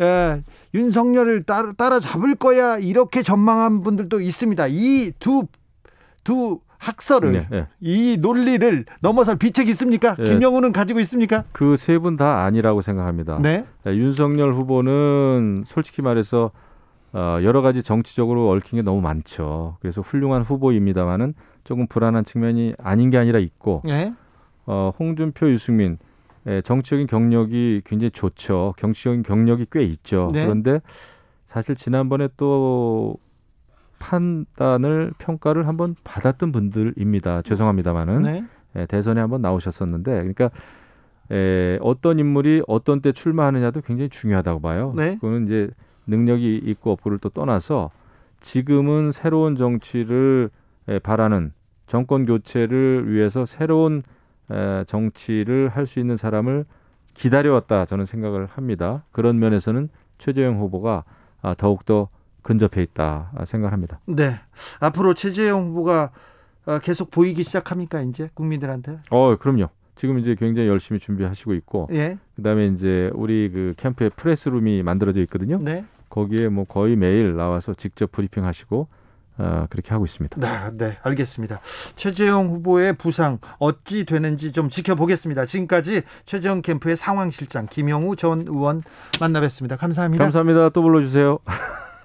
[0.00, 2.78] 에, 윤석열을 따라, 따라 잡을 거야.
[2.78, 4.66] 이렇게 전망한 분들도 있습니다.
[4.68, 5.46] 이 두
[6.24, 7.66] 두 학설을 네, 네.
[7.80, 10.14] 이 논리를 넘어설 비책이 있습니까?
[10.16, 10.24] 네.
[10.24, 11.44] 김영우는 가지고 있습니까?
[11.52, 13.38] 그 세 분 다 아니라고 생각합니다.
[13.40, 13.64] 네.
[13.84, 16.50] 자, 윤석열 후보는 솔직히 말해서
[17.12, 19.76] 어, 여러 가지 정치적으로 얽힌 게 너무 많죠.
[19.80, 21.34] 그래서 훌륭한 후보입니다만은
[21.64, 24.12] 조금 불안한 측면이 아닌 게 아니라 있고 네.
[24.66, 25.98] 어, 홍준표, 유승민
[26.46, 28.74] 예, 정치적인 경력이 굉장히 좋죠.
[28.78, 30.28] 정치적인 경력이 꽤 있죠.
[30.32, 30.44] 네.
[30.44, 30.80] 그런데
[31.44, 33.16] 사실 지난번에 또
[33.98, 37.42] 판단을 평가를 한번 받았던 분들입니다.
[37.42, 38.44] 죄송합니다만은 네.
[38.76, 40.50] 예, 대선에 한번 나오셨었는데 그러니까
[41.30, 44.92] 에, 어떤 인물이 어떤 때 출마하느냐도 굉장히 중요하다고 봐요.
[44.96, 45.14] 네.
[45.16, 45.70] 그거는 이제
[46.06, 47.90] 능력이 있고 없고를 또 떠나서
[48.40, 50.50] 지금은 새로운 정치를
[50.88, 51.52] 에, 바라는
[51.86, 54.02] 정권 교체를 위해서 새로운
[54.50, 56.64] 에, 정치를 할 수 있는 사람을
[57.14, 59.02] 기다려왔다 저는 생각을 합니다.
[59.10, 61.04] 그런 면에서는 최재형 후보가
[61.42, 62.08] 아, 더욱더
[62.46, 63.98] 근접해 있다 아, 생각합니다.
[64.06, 64.36] 네.
[64.78, 66.10] 앞으로 최재형 후보가
[66.66, 69.00] 어, 계속 보이기 시작합니까 이제 국민들한테?
[69.10, 69.68] 어, 그럼요.
[69.96, 72.18] 지금 이제 굉장히 열심히 준비하시고 있고 예.
[72.36, 75.58] 그다음에 이제 우리 그 캠프에 프레스룸이 만들어져 있거든요.
[75.60, 75.84] 네.
[76.08, 78.86] 거기에 뭐 거의 매일 나와서 직접 브리핑하시고
[79.38, 80.38] 어, 그렇게 하고 있습니다.
[80.40, 81.60] 네, 네, 알겠습니다.
[81.96, 85.46] 최재형 후보의 부상 어찌 되는지 좀 지켜보겠습니다.
[85.46, 88.82] 지금까지 최재형 캠프의 상황실장 김영우 전 의원
[89.14, 89.76] 만나뵀습니다.
[89.76, 90.22] 감사합니다.
[90.22, 90.68] 감사합니다.
[90.70, 91.40] 또 불러주세요.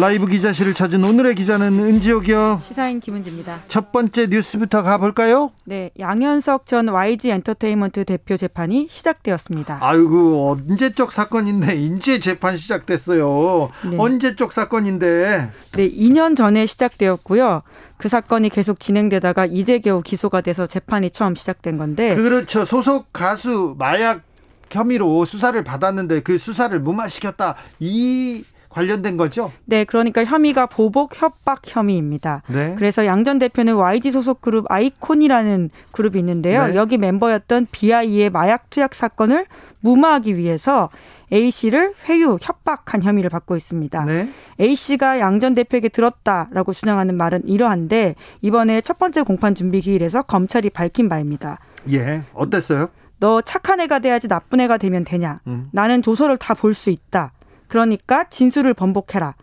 [0.00, 2.60] 라이브 기자실을 찾은 오늘의 기자는 은지옥이요.
[2.62, 3.62] 시사인 김은지입니다.
[3.68, 5.50] 첫 번째 뉴스부터 가볼까요?
[5.64, 9.78] 네, 양현석 전 YG 엔터테인먼트 대표 재판이 시작되었습니다.
[9.80, 13.70] 아이고 언제적 사건인데 이제 재판 시작됐어요.
[13.90, 13.96] 네.
[13.98, 17.62] 언제적 사건인데 네, 2년 전에 시작되었고요.
[17.96, 22.64] 그 사건이 계속 진행되다가 이제 겨우 기소가 돼서 재판이 처음 시작된 건데 그렇죠.
[22.64, 24.22] 소속 가수 마약
[24.70, 27.56] 혐의로 수사를 받았는데 그 수사를 무마시켰다.
[27.80, 29.50] 이 관련된 거죠?
[29.64, 32.42] 네, 그러니까 혐의가 보복 협박 혐의입니다.
[32.48, 32.74] 네.
[32.76, 36.68] 그래서 양 전 대표는 YG 소속 그룹 아이콘이라는 그룹이 있는데요.
[36.68, 36.74] 네.
[36.76, 39.46] 여기 멤버였던 BI의 마약 투약 사건을
[39.80, 40.88] 무마하기 위해서
[41.32, 44.04] A 씨를 회유, 협박한 혐의를 받고 있습니다.
[44.06, 44.28] 네.
[44.60, 50.22] A 씨가 양 전 대표에게 들었다라고 주장하는 말은 이러한데 이번에 첫 번째 공판 준비 기일에서
[50.22, 51.58] 검찰이 밝힌 바입니다.
[51.92, 52.22] 예.
[52.32, 52.88] 어땠어요?
[53.20, 55.40] 너 착한 애가 돼야지 나쁜 애가 되면 되냐?
[55.48, 55.68] 음.
[55.72, 57.32] 나는 조서를 다 볼 수 있다.
[57.68, 59.34] 그러니까 진술을 번복해라.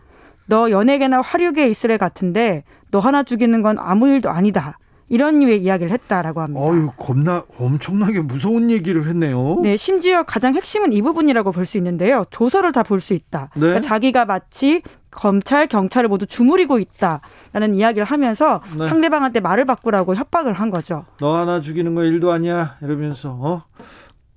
[0.46, 4.78] 너 연예계나 화류계에 있을 애 같은데 너 하나 죽이는 건 아무 일도 아니다.
[5.08, 6.60] 이런 류의 이야기를 했다라고 합니다.
[6.60, 9.60] 어유 겁나 엄청나게 무서운 얘기를 했네요.
[9.62, 12.24] 네, 심지어 가장 핵심은 이 부분이라고 볼 수 있는데요.
[12.30, 13.50] 조서를 다 볼 수 있다.
[13.54, 13.60] 네.
[13.60, 18.88] 그러니까 자기가 마치 검찰, 경찰을 모두 주무리고 있다라는 이야기를 하면서 네.
[18.88, 21.04] 상대방한테 말을 바꾸라고 협박을 한 거죠.
[21.20, 22.74] 너 하나 죽이는 거 일도 아니야.
[22.82, 23.62] 이러면서 어?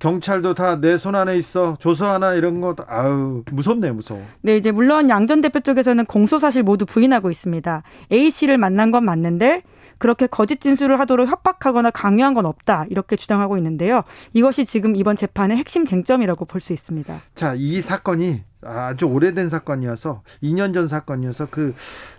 [0.00, 1.76] 경찰도 다 내 손 안에 있어.
[1.78, 4.22] 조서 하나 이런 거 다- 아우 무섭네 무서워.
[4.42, 7.82] 네, 이제 물론 양 전 대표 쪽에서는 공소 사실 모두 부인하고 있습니다.
[8.10, 9.62] A 씨를 만난 건 맞는데
[9.98, 14.02] 그렇게 거짓 진술을 하도록 협박하거나 강요한 건 없다 이렇게 주장하고 있는데요.
[14.32, 17.20] 이것이 지금 이번 재판의 핵심 쟁점이라고 볼 수 있습니다.
[17.34, 21.74] 자, 이 사건이 아주 오래된 사건이어서 2년 전 사건이어서 그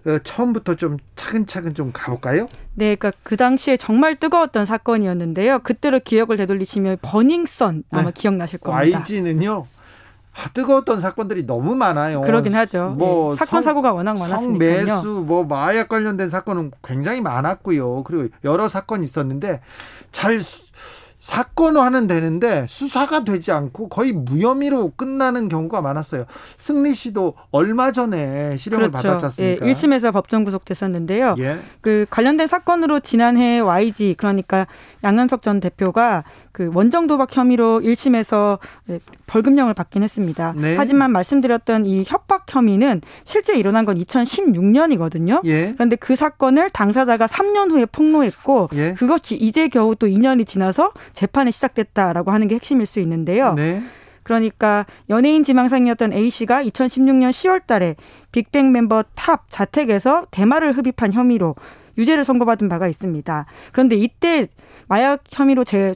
[0.07, 2.47] 어, 처음부터 좀 차근차근 좀 가볼까요?
[2.73, 5.59] 네, 그러니까 그 당시에 정말 뜨거웠던 사건이었는데요.
[5.59, 8.11] 그때로 기억을 되돌리시면 버닝썬 아마 네.
[8.13, 8.97] 기억나실 겁니다.
[8.99, 9.67] YG는요.
[10.33, 12.21] 아, 뜨거웠던 사건들이 너무 많아요.
[12.21, 12.95] 그러긴 하죠.
[12.97, 14.85] 뭐 예, 사건 성- 사고가 워낙 많았으니까요.
[14.87, 18.03] 성매수, 뭐 마약 관련된 사건은 굉장히 많았고요.
[18.03, 19.59] 그리고 여러 사건이 있었는데
[20.13, 20.71] 잘 수-
[21.21, 26.25] 사건화는 되는데 수사가 되지 않고 거의 무혐의로 끝나는 경우가 많았어요.
[26.57, 29.07] 승리 씨도 얼마 전에 실형을 그렇죠.
[29.07, 29.65] 받았지 예, 않습니까?
[29.67, 31.35] 1심에서 법정 구속됐었는데요.
[31.37, 31.59] 예.
[31.81, 34.65] 그 관련된 사건으로 지난해 YG 그러니까
[35.03, 38.57] 양현석 전 대표가 그 원정 도박 혐의로 1심에서
[38.89, 40.53] 예, 벌금형을 받긴 했습니다.
[40.57, 40.75] 네.
[40.75, 45.41] 하지만 말씀드렸던 이 협박 혐의는 실제 일어난 건 2016년이거든요.
[45.45, 45.73] 예.
[45.73, 48.93] 그런데 그 사건을 당사자가 3년 후에 폭로했고 예.
[48.95, 53.53] 그것이 이제 겨우 또 2년이 지나서 재판이 시작됐다라고 하는 게 핵심일 수 있는데요.
[53.53, 53.81] 네.
[54.23, 57.95] 그러니까 연예인 지망생이었던 A 씨가 2016년 10월 달에
[58.31, 61.55] 빅뱅 멤버 탑 자택에서 대마를 흡입한 혐의로
[61.97, 63.45] 유죄를 선고받은 바가 있습니다.
[63.71, 64.47] 그런데 이때
[64.87, 65.93] 마약 혐의로 제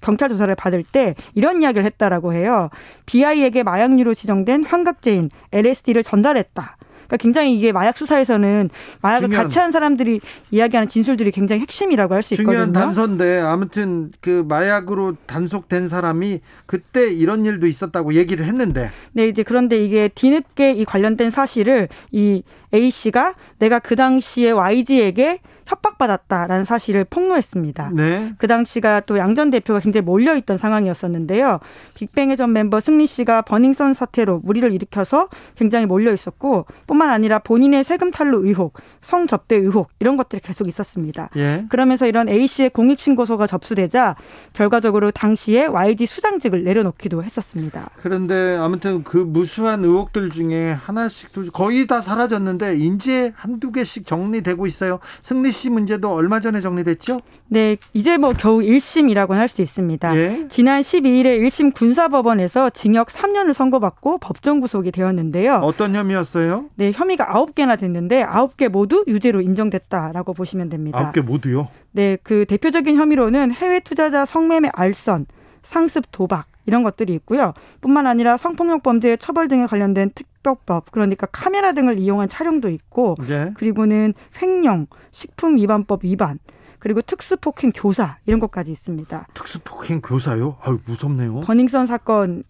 [0.00, 2.70] 경찰 조사를 받을 때 이런 이야기를 했다라고 해요.
[3.06, 6.76] BI에게 마약류로 지정된 환각제인 LSD를 전달했다.
[7.06, 8.70] 그러니까 굉장히 이게 마약 수사에서는
[9.02, 12.50] 마약을 중요한- 같이 한 사람들이 이야기하는 진술들이 굉장히 핵심이라고 할 수 있거든요.
[12.52, 19.42] 중요한 단서인데 아무튼 그 마약으로 단속된 사람이 그때 이런 일도 있었다고 얘기를 했는데 네, 이제
[19.42, 27.04] 그런데 이게 뒤늦게 이 관련된 사실을 이 A 씨가 내가 그 당시에 YG에게 협박받았다라는 사실을
[27.04, 27.90] 폭로했습니다.
[27.94, 28.32] 네.
[28.38, 31.58] 그 당시가 또 양 전 대표가 굉장히 몰려있던 상황이었었는데요.
[31.94, 38.12] 빅뱅의 전 멤버 승리 씨가 버닝썬 사태로 무리를 일으켜서 굉장히 몰려있었고 뿐만 아니라 본인의 세금
[38.12, 41.28] 탈루 의혹, 성접대 의혹 이런 것들이 계속 있었습니다.
[41.36, 41.64] 예.
[41.68, 44.14] 그러면서 이런 A 씨의 공익 신고서가 접수되자
[44.52, 47.90] 결과적으로 당시에 YG 수장직을 내려놓기도 했었습니다.
[47.96, 54.66] 그런데 아무튼 그 무수한 의혹들 중에 하나씩 두- 거의 다 사라졌는데 이제 한두 개씩 정리되고
[54.68, 55.00] 있어요.
[55.22, 57.20] 승리 씨 문제도 얼마 전에 정리됐죠?
[57.48, 60.16] 네, 이제 뭐 겨우 1심이라고는 할 수 있습니다.
[60.16, 60.46] 예.
[60.48, 65.56] 지난 12일에 1심 군사법원에서 징역 3년을 선고받고 법정 구속이 되었는데요.
[65.62, 66.66] 어떤 혐의였어요?
[66.76, 70.98] 네, 혐의가 9개나 됐는데 9개 모두 유죄로 인정됐다라고 보시면 됩니다.
[70.98, 71.68] 아홉 개 모두요.
[71.92, 75.26] 네, 그 대표적인 혐의로는 해외 투자자 성매매 알선,
[75.62, 77.52] 상습 도박 이런 것들이 있고요.
[77.80, 83.52] 뿐만 아니라 성폭력 범죄 처벌 등에 관련된 특별법, 그러니까 카메라 등을 이용한 촬영도 있고 예.
[83.54, 86.38] 그리고는 횡령, 식품 위반법 위반,
[86.84, 89.28] 그리고 특수폭행 교사 이런 것까지 있습니다.
[89.32, 90.58] 특수폭행 교사요?
[90.62, 91.40] 아유 무섭네요.
[91.40, 92.44] 버닝썬 사건을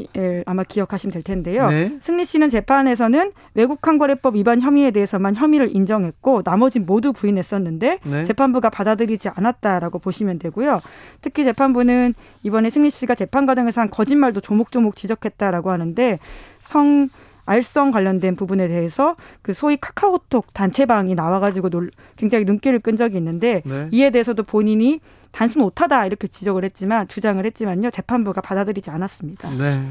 [0.45, 1.69] 아마 기억하시면 될 텐데요.
[1.69, 1.97] 네.
[2.03, 8.25] 승리 씨는 재판에서는 외국환거래법 위반 혐의에 대해서만 혐의를 인정했고 나머지 모두 부인했었는데 네.
[8.25, 10.81] 재판부가 받아들이지 않았다라고 보시면 되고요.
[11.21, 16.19] 특히 재판부는 이번에 승리 씨가 재판 과정에서 한 거짓말도 조목조목 지적했다라고 하는데
[16.59, 17.09] 성
[17.47, 23.63] 알성 관련된 부분에 대해서 그 소위 카카오톡 단체방이 나와가지고 놀, 굉장히 눈길을 끈 적이 있는데
[23.65, 23.89] 네.
[23.93, 29.51] 이에 대해서도 본인이 단순 오타다 이렇게 지적을 했지만 주장을 했지만요 재판부가 받아들이지 않았습니다.
[29.51, 29.83] 네.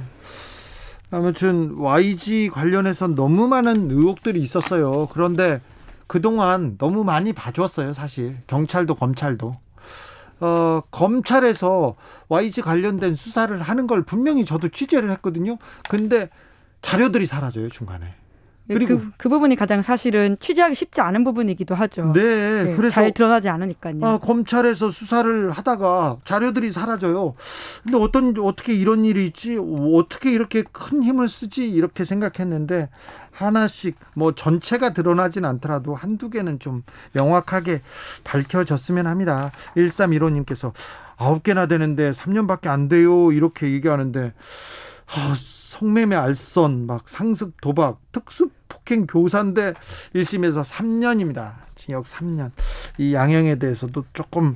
[1.11, 5.07] 아무튼 YG 관련해서 너무 많은 의혹들이 있었어요.
[5.11, 5.61] 그런데
[6.07, 8.37] 그동안 너무 많이 봐줬어요, 사실.
[8.47, 9.55] 경찰도 검찰도.
[10.39, 11.95] 어, 검찰에서
[12.29, 15.57] YG 관련된 수사를 하는 걸 분명히 저도 취재를 했거든요.
[15.87, 16.29] 근데
[16.83, 18.13] 자료들이 사라져요, 중간에.
[18.65, 22.13] 그리고- 그, 그 부분이 가장 사실은 취재하기 쉽지 않은 부분이기도 하죠.
[22.13, 23.95] 네, 네, 그래서 잘 드러나지 않으니까요.
[24.01, 27.35] 아, 검찰에서 수사를 하다가 자료들이 사라져요.
[27.83, 29.57] 근데 어떤 어떻게 이런 일이 있지?
[29.59, 31.69] 어떻게 이렇게 큰 힘을 쓰지?
[31.69, 32.89] 이렇게 생각했는데
[33.31, 37.81] 하나씩 뭐 전체가 드러나진 않더라도 한두 개는 좀 명확하게
[38.23, 39.51] 밝혀졌으면 합니다.
[39.75, 40.71] 1315님께서
[41.17, 43.33] 아홉 개나 되는데 3년밖에 안 돼요.
[43.33, 44.31] 이렇게 얘기하는데
[45.15, 45.35] 아,
[45.73, 49.73] 성매매 알선 막 상습 도박 특수 폭행 교사인데
[50.13, 51.53] 1심에서 3년입니다.
[51.83, 52.51] 징역 3년.
[52.97, 54.55] 이 양형에 대해서도 조금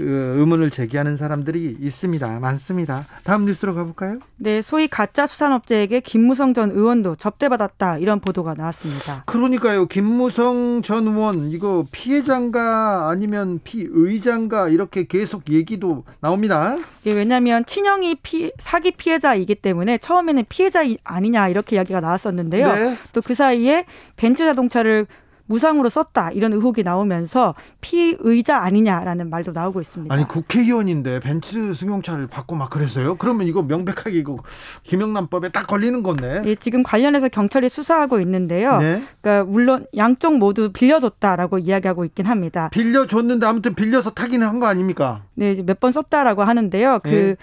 [0.00, 2.40] 어, 의문을 제기하는 사람들이 있습니다.
[2.40, 3.06] 많습니다.
[3.24, 4.18] 다음 뉴스로 가볼까요?
[4.36, 9.22] 네, 소위 가짜 수산업자에게 김무성 전 의원도 접대받았다 이런 보도가 나왔습니다.
[9.24, 9.86] 그러니까요.
[9.86, 16.76] 김무성 전 의원 이거 피해자인가 아니면 피의자인가 이렇게 계속 얘기도 나옵니다.
[17.00, 22.74] 이게 왜냐하면 친형이 피, 사기 피해자이기 때문에 처음에는 피해자 아니냐 이렇게 이야기가 나왔었는데요.
[22.74, 22.96] 네.
[23.14, 25.06] 또그 사이에 벤츠 자동차를
[25.48, 30.14] 무상으로 썼다 이런 의혹이 나오면서 피의자 아니냐라는 말도 나오고 있습니다.
[30.14, 33.16] 아니 국회의원인데 벤츠 승용차를 받고 막 그랬어요.
[33.16, 34.36] 그러면 이거 명백하게 이거
[34.84, 36.42] 김영란법에 딱 걸리는 건데.
[36.44, 38.76] 예, 지금 관련해서 경찰이 수사하고 있는데요.
[38.78, 39.02] 네.
[39.20, 42.68] 그러니까 물론 양쪽 모두 빌려줬다라고 이야기하고 있긴 합니다.
[42.72, 45.22] 빌려줬는데 아무튼 빌려서 타기는 한 거 아닙니까?
[45.34, 46.98] 네, 몇 번 썼다라고 하는데요.
[47.04, 47.36] 그 예.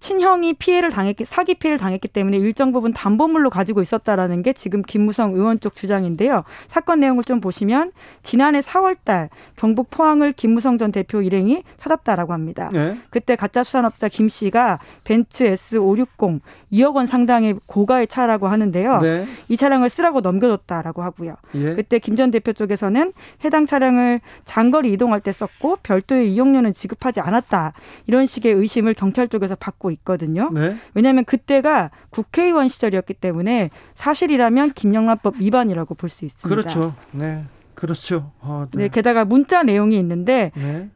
[0.00, 5.34] 친형이 피해를 당했기 사기 피해를 당했기 때문에 일정 부분 담보물로 가지고 있었다라는 게 지금 김무성
[5.34, 6.44] 의원 쪽 주장인데요.
[6.68, 12.70] 사건 내용을 좀 보시면 지난해 4월달 경북 포항을 김무성 전 대표 일행이 찾았다라고 합니다.
[12.72, 12.96] 네.
[13.10, 16.40] 그때 가짜 수산업자 김 씨가 벤츠 S560
[16.72, 18.98] 2억 원 상당의 고가의 차라고 하는데요.
[19.00, 19.26] 네.
[19.48, 21.36] 이 차량을 쓰라고 넘겨줬다라고 하고요.
[21.54, 21.74] 예.
[21.74, 27.72] 그때 김 전 대표 쪽에서는 해당 차량을 장거리 이동할 때 썼고 별도의 이용료는 지급하지 않았다.
[28.06, 30.50] 이런 식의 의심을 경찰 쪽에서 받고 있거든요.
[30.52, 30.76] 네.
[30.94, 36.48] 왜냐하면 그때가 국회의원 시절이었기 때문에 사실이라면 김영란법 위반이라고 볼 수 있습니다.
[36.48, 36.94] 그렇죠.
[37.12, 37.44] 네.
[37.74, 38.32] 그렇죠.
[38.40, 40.90] 어, 네, 게다가 문자 내용이 있는데 네.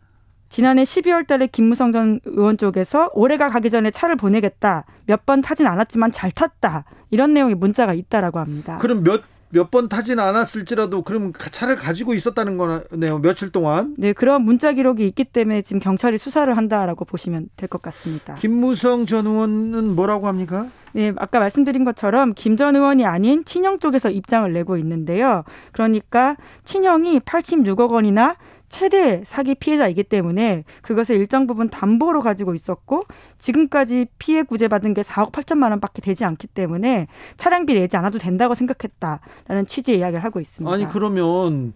[0.50, 4.84] 지난해 12월 달에 김무성 전 의원 쪽에서 올해가 가기 전에 차를 보내겠다.
[5.06, 6.84] 몇 번 타진 않았지만 잘 탔다.
[7.10, 8.78] 이런 내용의 문자가 있다라고 합니다.
[8.78, 9.22] 그럼 몇
[9.54, 13.18] 몇 번 타진 않았을지라도 그럼 차를 가지고 있었다는 거네요.
[13.20, 13.94] 며칠 동안.
[13.96, 18.34] 네, 그런 문자 기록이 있기 때문에 지금 경찰이 수사를 한다라고 보시면 될 것 같습니다.
[18.34, 20.66] 김무성 전 의원은 뭐라고 합니까?
[20.92, 25.42] 네, 아까 말씀드린 것처럼 김 전 의원이 아닌 친형 쪽에서 입장을 내고 있는데요.
[25.72, 28.36] 그러니까 친형이 86억 원이나
[28.68, 33.04] 최대 사기 피해자이기 때문에 그것을 일정 부분 담보로 가지고 있었고
[33.38, 39.66] 지금까지 피해 구제받은 게 4억 8천만 원밖에 되지 않기 때문에 차량비 내지 않아도 된다고 생각했다라는
[39.66, 40.74] 취지의 이야기를 하고 있습니다.
[40.74, 41.72] 아니 그러면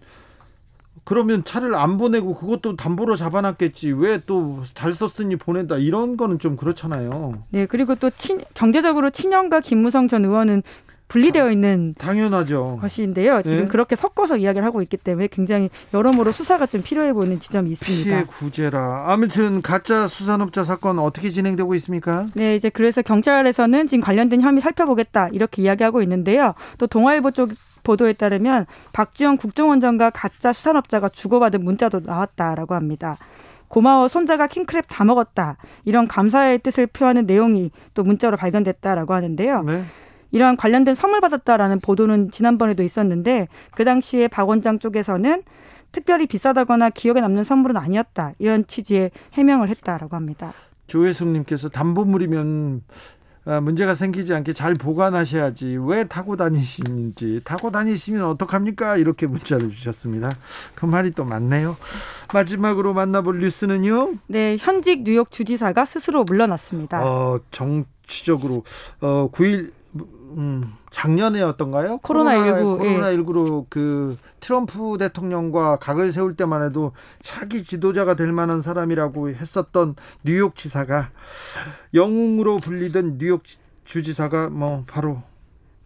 [1.05, 6.55] 그러면 차를 안 보내고 그것도 담보로 잡아놨겠지 왜 또 잘 썼으니 보낸다 이런 거는 좀
[6.57, 7.31] 그렇잖아요.
[7.49, 10.61] 네, 그리고 또 친, 경제적으로 친형과 김무성 전 의원은
[11.09, 12.77] 분리되어 있는 당연하죠.
[12.79, 13.41] 것인데요.
[13.41, 13.65] 지금 네.
[13.65, 18.05] 그렇게 섞어서 이야기를 하고 있기 때문에 굉장히 여러모로 수사가 좀 필요해 보이는 지점이 있습니다.
[18.05, 19.05] 피해 구제라.
[19.07, 22.27] 아무튼 가짜 수산업자 사건 어떻게 진행되고 있습니까?
[22.35, 26.53] 네, 이제 그래서 경찰에서는 지금 관련된 혐의 살펴보겠다 이렇게 이야기하고 있는데요.
[26.77, 27.49] 또 동아일보 쪽
[27.81, 33.17] 보도에 따르면 박지원 국정원장과 가짜 수산업자가 주고받은 문자도 나왔다라고 합니다.
[33.67, 39.63] 고마워 손자가 킹크랩 다 먹었다 이런 감사의 뜻을 표하는 내용이 또 문자로 발견됐다라고 하는데요.
[39.63, 39.83] 네.
[40.31, 45.43] 이러한 관련된 선물 받았다라는 보도는 지난번에도 있었는데 그 당시에 박 원장 쪽에서는
[45.91, 50.53] 특별히 비싸다거나 기억에 남는 선물은 아니었다 이런 취지의 해명을 했다라고 합니다.
[50.87, 52.83] 조혜숙님께서 담보물이면
[53.45, 60.29] 아, 문제가 생기지 않게 잘 보관하셔야지 왜 타고 다니시는지 타고 다니시면 어떡합니까 이렇게 문자를 주셨습니다.
[60.75, 61.77] 그 말이 또 맞네요.
[62.33, 64.15] 마지막으로 만나볼 뉴스는요.
[64.27, 67.03] 네, 현직 뉴욕 주지사가 스스로 물러났습니다.
[67.03, 68.63] 어, 정치적으로
[69.01, 71.99] 어 9일 음, 작년에였던가요?
[71.99, 78.61] 코로나 19, 코로나 19로 그 트럼프 대통령과 각을 세울 때만 해도 차기 지도자가 될 만한
[78.61, 81.09] 사람이라고 했었던 뉴욕 지사가
[81.93, 83.41] 영웅으로 불리던 뉴욕
[83.85, 85.23] 주지사가 뭐 바로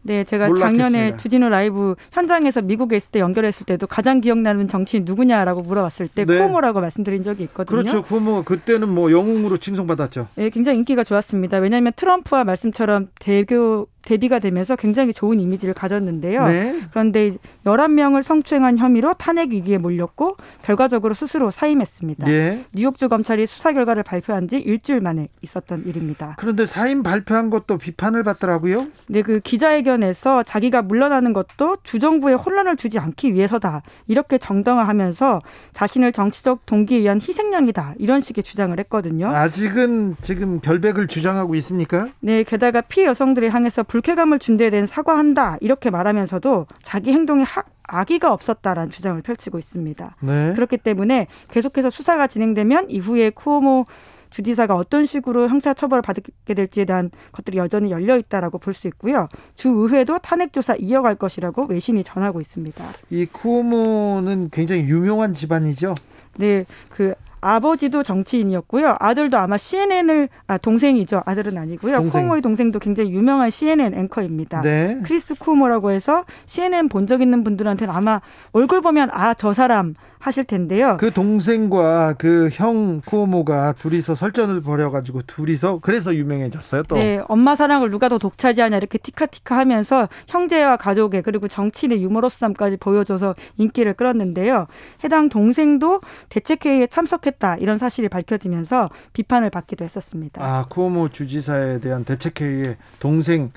[0.05, 0.53] 네, 제가.
[0.53, 6.25] 작년에 주진우 라이브 현장에서 미국에 있을 때 연결했을 때도 가장 기억나는 정치인 누구냐라고 물어봤을 때
[6.25, 6.37] 네.
[6.37, 7.77] 쿠오모라고 말씀드린 적이 있거든요.
[7.77, 8.03] 그렇죠.
[8.03, 10.27] 그뭐 그때는 뭐 영웅으로 칭송받았죠.
[10.35, 11.57] 네, 굉장히 인기가 좋았습니다.
[11.57, 16.47] 왜냐하면 트럼프와 말씀처럼 대교 대비가 되면서 굉장히 좋은 이미지를 가졌는데요.
[16.47, 16.79] 네.
[16.91, 17.31] 그런데
[17.65, 22.29] 11명을 성추행한 혐의로 탄핵 위기에 몰렸고 결과적으로 스스로 사임했습니다.
[22.29, 22.65] 예.
[22.73, 26.35] 뉴욕주 검찰이 수사 결과를 발표한 지 일주일 만에 있었던 일입니다.
[26.37, 28.87] 그런데 사임 발표한 것도 비판을 받더라고요.
[29.07, 33.81] 네, 그 기자회견에서 자기가 물러나는 것도 주정부에 혼란을 주지 않기 위해서다.
[34.07, 35.41] 이렇게 정당화하면서
[35.73, 37.95] 자신을 정치적 동기에 의한 희생양이다.
[37.97, 39.27] 이런 식의 주장을 했거든요.
[39.27, 42.09] 아직은 지금 결백을 주장하고 있습니까?
[42.19, 45.57] 네, 게다가 피해 여성들을 향해서 불쾌감을 준 데에 대한 사과한다.
[45.61, 50.15] 이렇게 말하면서도 자기 행동에 하, 악의가 없었다라는 주장을 펼치고 있습니다.
[50.19, 50.53] 네.
[50.55, 53.85] 그렇기 때문에 계속해서 수사가 진행되면 이후에 쿠오모
[54.31, 59.27] 주지사가 어떤 식으로 형사 처벌을 받게 될지에 대한 것들이 여전히 열려 있다라고 볼 수 있고요.
[59.53, 62.83] 주 의회도 탄핵 조사 이어갈 것이라고 외신이 전하고 있습니다.
[63.11, 65.93] 이 쿠오모는 굉장히 유명한 집안이죠.
[66.37, 68.95] 네, 그 아버지도 정치인이었고요.
[68.99, 71.21] 아들도 아마 CNN을 아 동생이죠.
[71.25, 71.97] 아들은 아니고요.
[71.97, 72.21] 동생.
[72.21, 74.61] 쿠오모의 동생도 굉장히 유명한 CNN 앵커입니다.
[74.61, 74.99] 네.
[75.03, 78.21] 크리스 쿠오모라고 해서 CNN 본 적 있는 분들한테는 아마
[78.53, 80.95] 얼굴 보면 아 저 사람 하실 텐데요.
[81.01, 86.83] 그 동생과 그형 쿠오모가 둘이서 설전을 벌여가지고 둘이서 그래서 유명해졌어요.
[86.83, 92.77] 또 네, 엄마 사랑을 누가 더 독차지하냐 이렇게 티카티카 하면서 형제와 가족의 그리고 정치인의 유머러스함까지
[92.77, 94.67] 보여줘서 인기를 끌었는데요.
[95.03, 100.43] 해당 동생도 대책회의에 참석했 다 이런 사실이 밝혀지면서 비판을 받기도 했었습니다.
[100.43, 103.51] 아 쿠오모 주지사에 대한 대책회의에 동생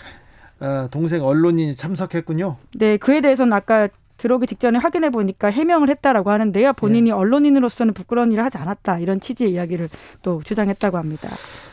[0.58, 2.56] 아, 동생 언론인이 참석했군요.
[2.76, 6.72] 네, 그에 대해서는 아까 들어오기 직전에 확인해 보니까 해명을 했다라고 하는데요.
[6.72, 9.88] 본인이 언론인으로서는 부끄러운 일을 하지 않았다 이런 취지의 이야기를
[10.22, 11.28] 또 주장했다고 합니다.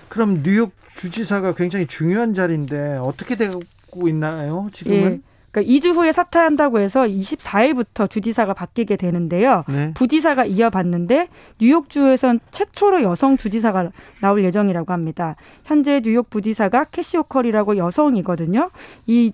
[0.10, 3.62] 그럼 뉴욕 주지사가 굉장히 중요한 자리인데 어떻게 되고
[4.08, 4.70] 있나요?
[4.74, 5.12] 지금은?
[5.14, 5.33] 예.
[5.54, 9.64] 그러니까 2주 후에 사퇴한다고 해서 24일부터 주지사가 바뀌게 되는데요.
[9.68, 9.94] 네.
[9.94, 11.28] 부지사가 이어받는데
[11.62, 15.36] 뉴욕주에선 최초로 여성 주지사가 나올 예정이라고 합니다.
[15.64, 18.72] 현재 뉴욕 부지사가 캐시 호컬이라고 여성이거든요.
[19.06, 19.32] 이,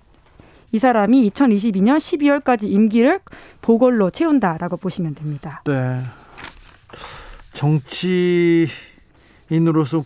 [0.72, 3.20] 이 사람이 2022년 12월까지 임기를
[3.62, 5.62] 보궐로 채운다라고 보시면 됩니다.
[5.64, 6.02] 네.
[7.54, 8.68] 정치인으로서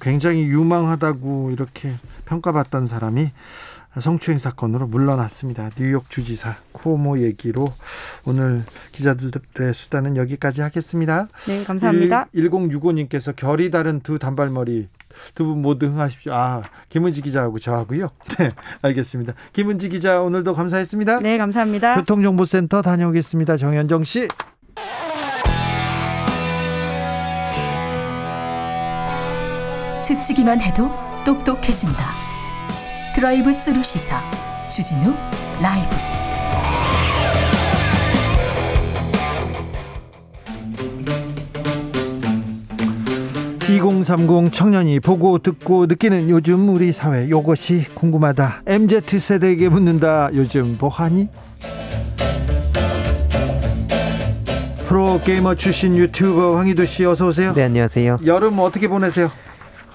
[0.01, 1.91] 굉장히 유망하다고 이렇게
[2.27, 3.31] 평가받던 사람이
[4.01, 5.71] 성추행 사건으로 물러났습니다.
[5.79, 7.67] 뉴욕 주지사 쿠오모 얘기로
[8.27, 11.29] 오늘 기자들의 수다는 여기까지 하겠습니다.
[11.47, 12.27] 네, 감사합니다.
[12.35, 14.89] 1065님께서 결이 다른 두 단발머리
[15.37, 16.33] 두 분 모두 흥하십시오.
[16.33, 18.11] 아, 김은지 기자하고 저하고요.
[18.39, 18.51] 네,
[18.83, 19.35] 알겠습니다.
[19.53, 21.21] 김은지 기자 오늘도 감사했습니다.
[21.21, 21.95] 네, 감사합니다.
[21.97, 23.57] 교통정보센터 다녀오겠습니다.
[23.57, 24.27] 정현정 씨.
[29.97, 30.91] 스치기만 해도
[31.25, 32.24] 똑똑해진다.
[33.15, 34.21] 드라이브 스루 시사
[34.69, 35.15] 주진우
[35.63, 35.95] 라이브.
[43.69, 51.29] (2030) 청년이 보고 듣고 느끼는 요즘 우리 사회 요것이 궁금하다 MZ 세대에게 묻는다 요즘 뭐하니
[54.89, 58.19] 프로게이머 출신 유튜버 황희도 씨 어서 오세요 네 안녕하세요.
[58.27, 59.31] 여름 어떻게 보내세요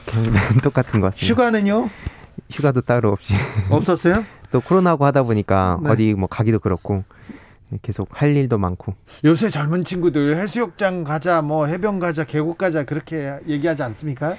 [0.64, 1.34] 똑같은 것 같습니다.
[1.34, 1.90] 휴가는요
[2.74, 3.34] 도 따로 없이.
[3.70, 4.26] 없었어요?
[4.52, 5.90] 또 코로나고 하다 보니까 네.
[5.90, 7.04] 어디 뭐 가기도 그렇고
[7.82, 8.96] 계속 할 일도 많고.
[9.24, 14.36] 요새 젊은 친구들 해수욕장 가자 뭐 해변 가자 계곡 가자 그렇게 얘기하지 않습니까?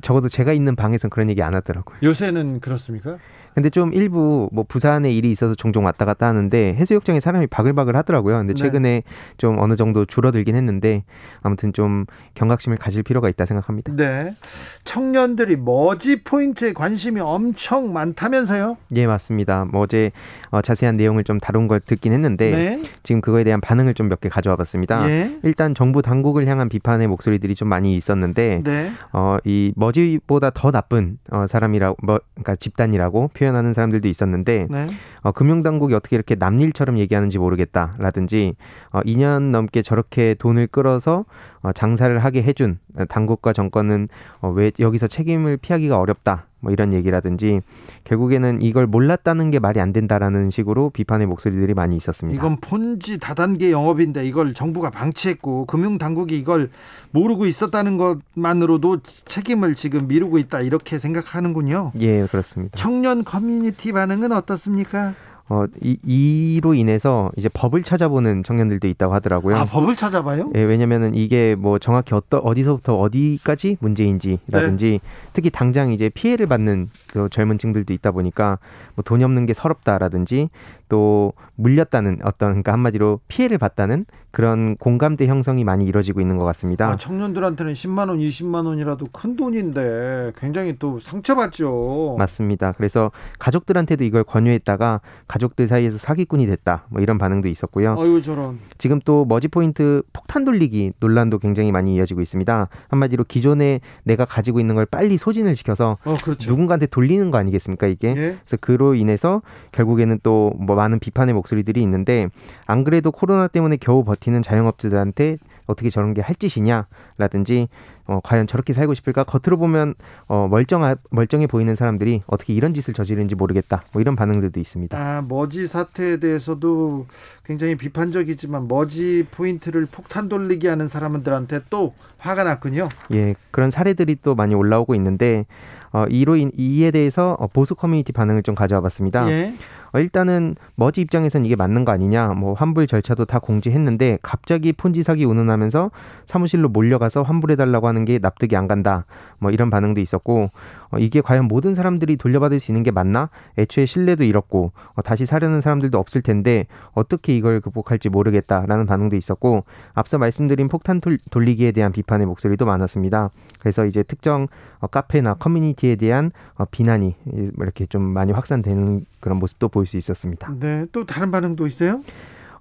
[0.00, 1.98] 적어도 제가 있는 방에선 그런 얘기 안 하더라고요.
[2.02, 3.18] 요새는 그렇습니까
[3.56, 8.36] 근데 좀 일부 뭐 부산에 일이 있어서 종종 왔다 갔다 하는데 해수욕장에 사람이 바글바글 하더라고요.
[8.36, 8.62] 근데 네.
[8.62, 9.02] 최근에
[9.38, 11.04] 좀 어느 정도 줄어들긴 했는데
[11.40, 12.04] 아무튼 좀
[12.34, 13.94] 경각심을 가질 필요가 있다 생각합니다.
[13.96, 14.36] 네
[14.84, 19.64] 청년들이 머지 포인트에 관심이 엄청 많다면서요 예 맞습니다.
[19.64, 20.12] 뭐 어제
[20.50, 22.82] 어, 자세한 내용을 좀 다룬 걸 듣긴 했는데 네.
[23.02, 25.08] 지금 그거에 대한 반응을 좀 몇 개 가져와 봤습니다.
[25.10, 25.36] 예.
[25.42, 28.92] 일단 정부 당국을 향한 비판의 목소리들이 좀 많이 있었는데 네.
[29.12, 34.86] 어, 이 머지보다 더 나쁜 어, 사람이라고 뭐 그러니까 집단이라고 표현 하는 사람들도 있었는데 네.
[35.22, 38.56] 어, 금융당국이 어떻게 이렇게 남일처럼 얘기하는지 모르겠다라든지
[38.90, 41.24] 어, 2년 넘게 저렇게 돈을 끌어서
[41.62, 42.78] 어, 장사를 하게 해준
[43.08, 44.08] 당국과 정권은
[44.40, 47.60] 어, 왜 여기서 책임을 피하기가 어렵다 뭐 이런 얘기라든지
[48.02, 52.36] 결국에는 이걸 몰랐다는 게 말이 안 된다라는 식으로 비판의 목소리들이 많이 있었습니다.
[52.36, 56.70] 이건 폰지 다단계 영업인데 이걸 정부가 방치했고 금융 당국이 이걸
[57.12, 61.92] 모르고 있었다는 것만으로도 책임을 지금 미루고 있다 이렇게 생각하는군요.
[62.00, 62.76] 예 그렇습니다.
[62.76, 65.14] 청년 커뮤니티 반응은 어떻습니까?
[65.48, 69.56] 어, 이, 이로 인해서 이제 법을 찾아보는 청년들도 있다고 하더라고요.
[69.56, 70.50] 아 법을 찾아봐요?
[70.56, 75.08] 예, 왜냐면은 이게 뭐 정확히 어떠, 어디서부터 어디까지 문제인지라든지 네.
[75.32, 78.58] 특히 당장 이제 피해를 받는 그 젊은 층들도 있다 보니까
[78.96, 80.50] 뭐 돈이 없는 게 서럽다라든지
[80.88, 84.04] 또 물렸다는 어떤 그러니까 한마디로 피해를 봤다는
[84.36, 86.88] 그런 공감대 형성이 많이 이루어지고 있는 것 같습니다.
[86.90, 92.16] 아, 청년들한테는 10만 원, 20만 원이라도 큰 돈인데 굉장히 또 상처받죠.
[92.18, 92.72] 맞습니다.
[92.72, 96.84] 그래서 가족들한테도 이걸 권유했다가 가족들 사이에서 사기꾼이 됐다.
[96.90, 97.98] 뭐 이런 반응도 있었고요.
[97.98, 98.58] 아유 저런.
[98.76, 102.68] 지금 또 머지 포인트 폭탄 돌리기 논란도 굉장히 많이 이어지고 있습니다.
[102.88, 106.50] 한마디로 기존에 내가 가지고 있는 걸 빨리 소진을 시켜서 어 그렇죠.
[106.50, 108.08] 누군가한테 돌리는 거 아니겠습니까 이게?
[108.10, 108.14] 예.
[108.14, 109.40] 그래서 그로 인해서
[109.72, 112.28] 결국에는 또뭐 많은 비판의 목소리들이 있는데
[112.66, 117.68] 안 그래도 코로나 때문에 겨우 버티는 자영업자들한테 어떻게 저런 게 할 짓이냐라든지
[118.08, 119.24] 어, 과연 저렇게 살고 싶을까?
[119.24, 119.94] 겉으로 보면
[120.28, 123.82] 어, 멀쩡하, 멀쩡해 보이는 사람들이 어떻게 이런 짓을 저지르는지 모르겠다.
[123.92, 124.96] 뭐 이런 반응들도 있습니다.
[124.96, 127.06] 아 머지 사태에 대해서도
[127.44, 132.88] 굉장히 비판적이지만 머지 포인트를 폭탄 돌리게 하는 사람들한테 또 화가 났군요.
[133.12, 135.46] 예, 그런 사례들이 또 많이 올라오고 있는데
[135.92, 139.28] 어, 이로 인, 이에 대해서 어, 보수 커뮤니티 반응을 좀 가져와 봤습니다.
[139.30, 139.54] 예.
[139.96, 145.02] 어, 일단은 머지 입장에선 이게 맞는 거 아니냐, 뭐 환불 절차도 다 공지했는데 갑자기 폰지
[145.02, 145.90] 사기 운운하면서
[146.26, 149.06] 사무실로 몰려가서 환불해달라고 하는 게 납득이 안 간다,
[149.38, 150.50] 뭐 이런 반응도 있었고
[150.90, 153.28] 어, 이게 과연 모든 사람들이 돌려받을 수 있는 게 맞나?
[153.58, 159.64] 애초에 신뢰도 잃었고 어, 다시 사려는 사람들도 없을 텐데 어떻게 이걸 극복할지 모르겠다라는 반응도 있었고
[159.94, 163.30] 앞서 말씀드린 폭탄 돌, 돌리기에 대한 비판의 목소리도 많았습니다.
[163.58, 164.46] 그래서 이제 특정
[164.80, 169.96] 어, 카페나 커뮤니티에 대한 어, 비난이 이- 이렇게 좀 많이 확산되는 그런 모습도 보일 수
[169.96, 170.52] 있었습니다.
[170.60, 170.86] 네.
[170.92, 172.00] 또 다른 반응도 있어요?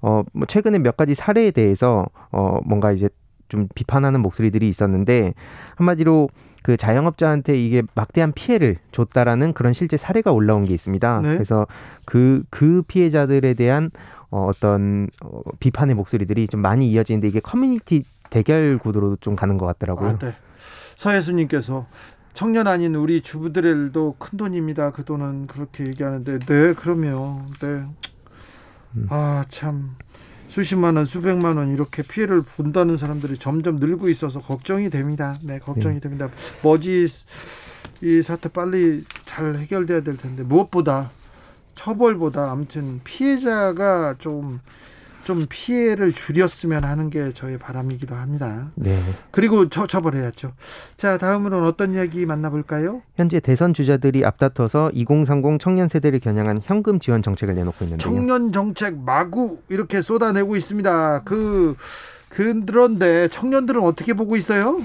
[0.01, 3.09] 어, 뭐 최근에 몇 가지 사례에 대해서 어, 뭔가 이제
[3.47, 5.33] 좀 비판하는 목소리들이 있었는데
[5.75, 6.29] 한마디로
[6.65, 11.21] 그 자영업자한테 이게 막대한 피해를 줬다라는 그런 실제 사례가 올라온 게 있습니다.
[11.21, 11.33] 네.
[11.35, 11.67] 그래서
[12.05, 13.91] 그, 그 피해자들에 대한
[14.31, 19.67] 어, 어떤 어, 비판의 목소리들이 좀 많이 이어지는데 이게 커뮤니티 대결 구도로 좀 가는 것
[19.67, 20.09] 같더라고요.
[20.09, 20.33] 아, 네.
[20.95, 21.85] 서혜수님께서
[22.33, 24.89] 청년 아닌 우리 주부들도 큰 돈입니다.
[24.89, 27.85] 그 돈은 그렇게 얘기하는데 네 그러면 네
[29.09, 29.97] 아, 참.
[30.55, 35.37] 수십만 원, 수백만 원 이렇게 피해를 본다는 사람들이 점점 늘고 있어서 걱정이 됩니다.
[35.43, 35.99] 네, 걱정이 네.
[35.99, 36.29] 됩니다.
[36.63, 37.09] 머지
[38.01, 41.11] 이 사태 빨리 잘 해결돼야 될 텐데 무엇보다
[41.75, 44.61] 처벌보다 아무튼 피해자가 좀
[45.25, 48.71] 좀 피해를 줄였으면 하는 게 저의 바람이기도 합니다.
[48.75, 48.97] 네.
[49.31, 50.53] 그리고 처, 처벌해야죠.
[50.95, 53.01] 자, 다음으로는 어떤 이야기 만나볼까요?
[53.17, 57.97] 현재 대선 주자들이 앞다퉈서 2030 청년 세대를 겨냥한 현금 지원 정책을 내놓고 있는데요.
[57.97, 61.23] 청년 정책 마구 이렇게 쏟아내고 있습니다.
[61.25, 61.75] 그
[62.29, 64.77] 그런데 청년들은 어떻게 보고 있어요?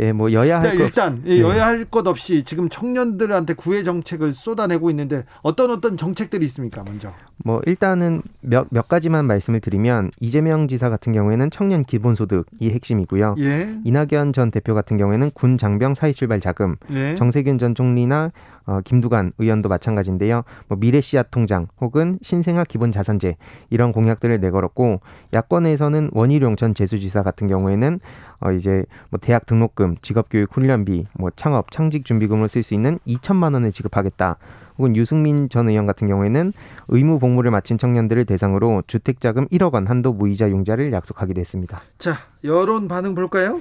[0.00, 1.40] 예, 뭐 여야 자, 할 것, 일단 네.
[1.40, 6.82] 여야 할 것 없이 지금 청년들한테 구애 정책을 쏟아내고 있는데 어떤 어떤 정책들이 있습니까?
[6.84, 7.12] 먼저
[7.44, 13.34] 뭐 일단은 몇, 몇 가지만 말씀을 드리면 이재명 지사 같은 경우에는 청년 기본소득이 핵심이고요.
[13.38, 17.14] 예, 이낙연 전 대표 같은 경우에는 군 장병 사회 출발 자금, 예.
[17.16, 18.30] 정세균 전 총리나
[18.66, 20.44] 어, 김두관 의원도 마찬가지인데요.
[20.68, 23.36] 뭐 미래 씨앗 통장 혹은 신생아 기본 자산제
[23.70, 25.00] 이런 공약들을 내걸었고
[25.32, 28.00] 야권에서는 원희룡 전 제주지사 같은 경우에는
[28.40, 33.54] 어 이제 뭐 대학 등록금, 직업교육 훈련비, 뭐 창업 창직 준비금으로 쓸 수 있는 2천만
[33.54, 34.36] 원을 지급하겠다.
[34.78, 36.52] 혹은 유승민 전 의원 같은 경우에는
[36.88, 41.82] 의무 복무를 마친 청년들을 대상으로 주택자금 1억 원 한도 무이자 융자를 약속하기도 했습니다.
[41.98, 43.60] 자 여론 반응 볼까요?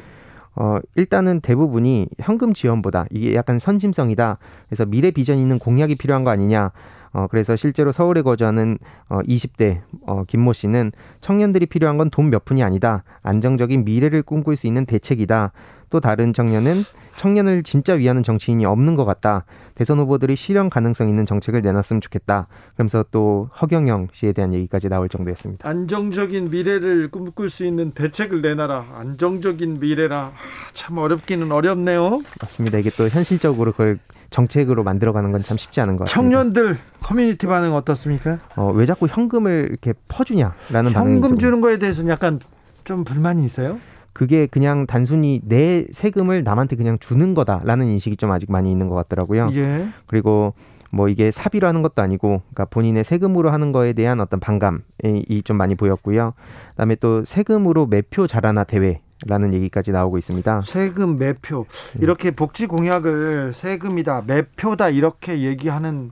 [0.56, 4.38] 어, 일단은 대부분이 현금 지원보다 이게 약간 선심성이다.
[4.68, 6.72] 그래서 미래 비전 있는 공약이 필요한 거 아니냐.
[7.12, 8.78] 어, 그래서 실제로 서울에 거주하는
[9.10, 10.92] 어, 20대 어, 김모 씨는
[11.22, 13.04] 청년들이 필요한 건 돈 몇 푼이 아니다.
[13.24, 15.52] 안정적인 미래를 꿈꿀 수 있는 대책이다.
[15.90, 16.84] 또 다른 청년은
[17.18, 19.44] 청년을 진짜 위하는 정치인이 없는 것 같다.
[19.76, 22.48] 대선 후보들이 실현 가능성 있는 정책을 내놨으면 좋겠다.
[22.76, 25.68] 그러면서 또 허경영 씨에 대한 얘기까지 나올 정도였습니다.
[25.68, 28.86] 안정적인 미래를 꿈꿀 수 있는 대책을 내놔라.
[28.94, 30.18] 안정적인 미래라.
[30.28, 30.32] 아,
[30.74, 32.22] 참 어렵기는 어렵네요.
[32.42, 32.78] 맞습니다.
[32.78, 34.00] 이게 또 현실적으로 그걸
[34.30, 36.40] 정책으로 만들어가는 건 참 쉽지 않은 것 같습니다.
[36.40, 38.40] 청년들 커뮤니티 반응 어떻습니까?
[38.56, 41.38] 어, 왜 자꾸 현금을 이렇게 퍼주냐라는 반응이 현금.
[41.38, 42.40] 주는 거에 대해서는 약간
[42.84, 43.80] 좀 불만이 있어요?
[44.14, 48.96] 그게 그냥 단순히 내 세금을 남한테 그냥 주는 거다라는 인식이 좀 아직 많이 있는 것
[48.96, 49.50] 같더라고요.
[49.54, 49.88] 예.
[50.08, 50.54] 그리고
[50.92, 54.80] 뭐 이게 사비로 하는 것도 아니고, 그러니까 본인의 세금으로 하는 거에 대한 어떤 반감이
[55.46, 56.34] 좀 많이 보였고요.
[56.72, 60.62] 그다음에 또 세금으로 매표 자라나 대회 라는 얘기까지 나오고 있습니다.
[60.66, 61.66] 세금 매표
[62.00, 66.12] 이렇게 복지 공약을 세금이다 매표다 이렇게 얘기하는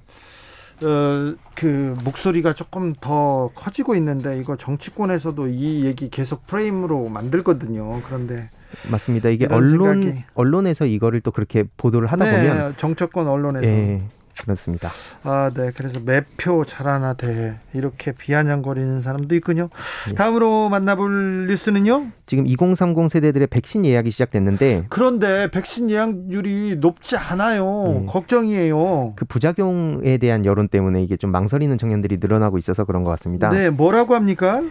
[0.83, 8.01] 어, 그 목소리가 조금 더 커지고 있는데 이거 정치권에서도 이 얘기 계속 프레임으로 만들거든요.
[8.05, 8.49] 그런데
[8.91, 9.29] 맞습니다.
[9.29, 14.01] 이게 언론 생각이- 언론에서 이거를 또 그렇게 보도를 하다 네, 보면 정치권 언론에서 예,
[14.43, 14.91] 그렇습니다.
[15.23, 15.71] 아, 네.
[15.75, 19.69] 그래서 매표 자라나 대회 이렇게 비아냥거리는 사람도 있군요.
[20.09, 20.13] 예.
[20.13, 22.07] 다음으로 만나볼 뉴스는요.
[22.25, 27.81] 지금 2030 세대들의 백신 예약이 시작됐는데 그런데 백신 예약률이 높지 않아요.
[27.85, 28.05] 네.
[28.07, 29.13] 걱정이에요.
[29.15, 33.49] 그 부작용에 대한 여론 때문에 이게 좀 망설이는 청년들이 늘어나고 있어서 그런 것 같습니다.
[33.49, 34.61] 네, 뭐라고 합니까?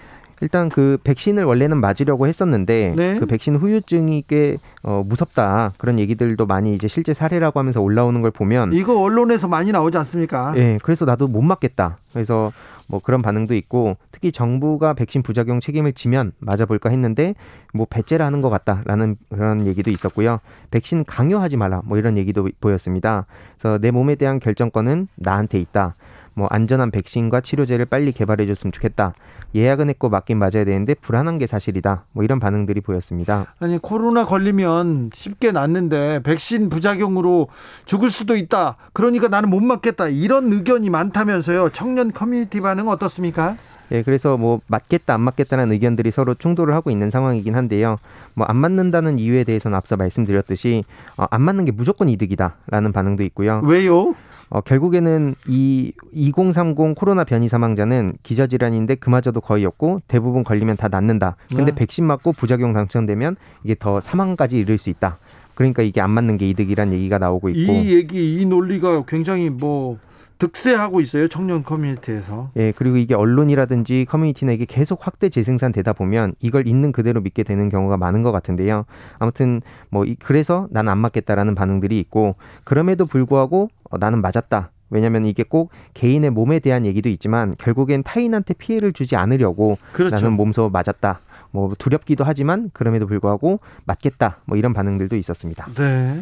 [0.43, 3.18] 일단 그 백신을 원래는 맞으려고 했었는데 네.
[3.18, 5.72] 그 백신 후유증이 꽤 어, 무섭다.
[5.78, 10.53] 그런 얘기들도 많이 이제 실제 사례라고 하면서 올라오는 걸 보면 이거 언론에서 많이 나오지 않습니까?
[10.57, 11.99] 예 그래서 나도 못 맞겠다.
[12.12, 12.53] 그래서
[12.87, 17.34] 뭐 그런 반응도 있고 특히 정부가 백신 부작용 책임을 지면 맞아볼까 했는데
[17.72, 20.41] 뭐 배째라 하는 것 같다라는 그런 얘기도 있었고요.
[20.70, 23.26] 백신 강요하지 말라 뭐 이런 얘기도 보였습니다.
[23.59, 25.97] 그래서 내 몸에 대한 결정권은 나한테 있다
[26.37, 29.14] 뭐 안전한 백신과 치료제를 빨리 개발해 줬으면 좋겠다
[29.55, 35.11] 예약은 했고 맞긴 맞아야 되는데 불안한 게 사실이다 뭐 이런 반응들이 보였습니다 아니 코로나 걸리면
[35.14, 37.49] 쉽게 낫는데 백신 부작용으로
[37.87, 38.76] 죽을 수도 있다.
[38.93, 40.09] 그러니까 나는 못 맞겠다.
[40.09, 41.70] 이런 의견이 많다면서요.
[41.70, 43.57] 청년 커뮤니티 반응 어떻습니까?
[43.93, 47.97] 예, 그래서 뭐 맞겠다 안 맞겠다는 의견들이 서로 충돌을 하고 있는 상황이긴 한데요.
[48.34, 50.84] 뭐 안 맞는다는 이유에 대해서는 앞서 말씀드렸듯이
[51.16, 53.62] 어, 안 맞는 게 무조건 이득이다라는 반응도 있고요.
[53.64, 54.14] 왜요?
[54.49, 61.36] 어, 결국에는 이 2030 코로나 변이 사망자는 기저질환인데 그마저도 거의 없고 대부분 걸리면 다 낫는다.
[61.49, 61.74] 근데 네.
[61.74, 65.18] 백신 맞고 부작용 당첨되면 이게 더 사망까지 이를 수 있다.
[65.55, 67.72] 그러니까 이게 안 맞는 게 이득이란 얘기가 나오고 있고.
[67.72, 69.99] 이 얘기, 이 논리가 굉장히 뭐
[70.39, 71.28] 득세하고 있어요.
[71.28, 72.51] 청년 커뮤니티에서.
[72.57, 77.68] 예, 그리고 이게 언론이라든지 커뮤니티나 이게 계속 확대 재생산되다 보면 이걸 있는 그대로 믿게 되는
[77.68, 78.84] 경우가 많은 것 같은데요.
[79.18, 84.70] 아무튼 뭐 이- 그래서 나는 안 맞겠다라는 반응들이 있고 그럼에도 불구하고 어, 나는 맞았다.
[84.91, 90.14] 왜냐하면 이게 꼭 개인의 몸에 대한 얘기도 있지만 결국엔 타인한테 피해를 주지 않으려고 그렇죠.
[90.14, 91.20] 나는 몸소 맞았다.
[91.51, 94.39] 뭐 두렵기도 하지만 그럼에도 불구하고 맞겠다.
[94.45, 95.66] 뭐 이런 반응들도 있었습니다.
[95.74, 96.20] 네.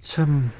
[0.00, 0.50] 참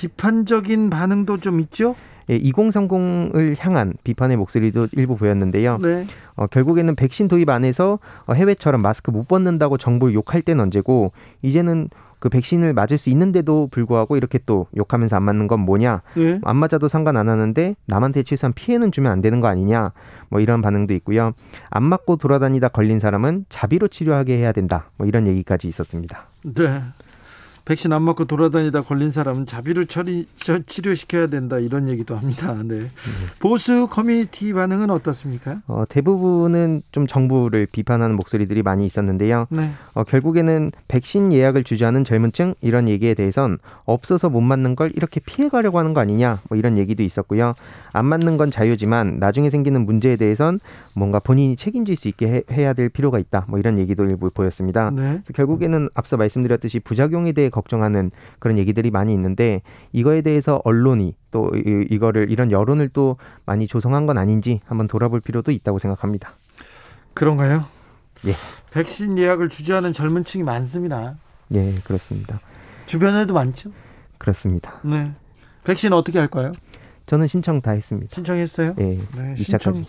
[0.00, 1.94] 비판적인 반응도 좀 있죠?
[2.30, 5.76] 예, 2030을 향한 비판의 목소리도 일부 보였는데요.
[5.78, 6.06] 네.
[6.36, 11.90] 어, 결국에는 백신 도입 안에서 어, 해외처럼 마스크 못 벗는다고 정부를 욕할 때는 언제고 이제는
[12.18, 16.00] 그 백신을 맞을 수 있는데도 불구하고 이렇게 또 욕하면서 안 맞는 건 뭐냐?
[16.16, 16.40] 예.
[16.44, 19.92] 안 맞아도 상관 안 하는데 남한테 최소한 피해는 주면 안 되는 거 아니냐?
[20.30, 21.32] 뭐 이런 반응도 있고요.
[21.68, 24.88] 안 맞고 돌아다니다 걸린 사람은 자비로 치료하게 해야 된다.
[24.96, 26.26] 뭐 이런 얘기까지 있었습니다.
[26.44, 26.82] 네.
[27.70, 32.52] 백신 안 맞고 돌아다니다 걸린 사람은 자비로 처리, 처- 치료시켜야 된다 이런 얘기도 합니다.
[32.64, 32.86] 네.
[33.38, 35.60] 보수 커뮤니티 반응은 어떻습니까?
[35.68, 39.46] 어, 대부분은 좀 정부를 비판하는 목소리들이 많이 있었는데요.
[39.50, 39.70] 네.
[39.94, 45.78] 어, 결국에는 백신 예약을 주저하는 젊은층 이런 얘기에 대해선 없어서 못 맞는 걸 이렇게 피해가려고
[45.78, 47.54] 하는 거 아니냐 뭐 이런 얘기도 있었고요.
[47.92, 50.58] 안 맞는 건 자유지만 나중에 생기는 문제에 대해선
[50.96, 54.90] 뭔가 본인이 책임질 수 있게 해, 야될 필요가 있다 뭐 이런 얘기도 일부 보였습니다.
[54.90, 55.22] 네.
[55.34, 61.86] 결국에는 앞서 말씀드렸듯이 부작용에 대해 걱정하는 그런 얘기들이 많이 있는데 이거에 대해서 언론이 또 이,
[61.90, 66.36] 이거를 이런 여론을 또 많이 조성한 건 아닌지 한번 돌아볼 필요도 있다고 생각합니다.
[67.14, 67.64] 그런가요?
[68.26, 68.34] 예.
[68.70, 71.16] 백신 예약을 주저하는 젊은 층이 많습니다.
[71.54, 72.40] 예, 그렇습니다.
[72.86, 73.70] 주변에도 많죠?
[74.18, 74.80] 그렇습니다.
[74.82, 75.12] 네.
[75.64, 76.52] 백신 어떻게 할까요?
[77.06, 78.14] 저는 신청 다 했습니다.
[78.14, 78.74] 신청했어요?
[78.78, 79.82] 예, 네, 이 신청.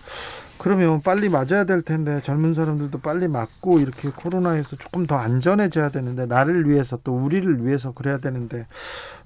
[0.62, 6.28] 그러면 빨리 맞아야 될 텐데 젊은 사람들도 빨리 맞고 이렇게 코로나에서 조금 더 안전해져야 되는데
[6.28, 8.68] 나를 위해서 또 우리를 위해서 그래야 되는데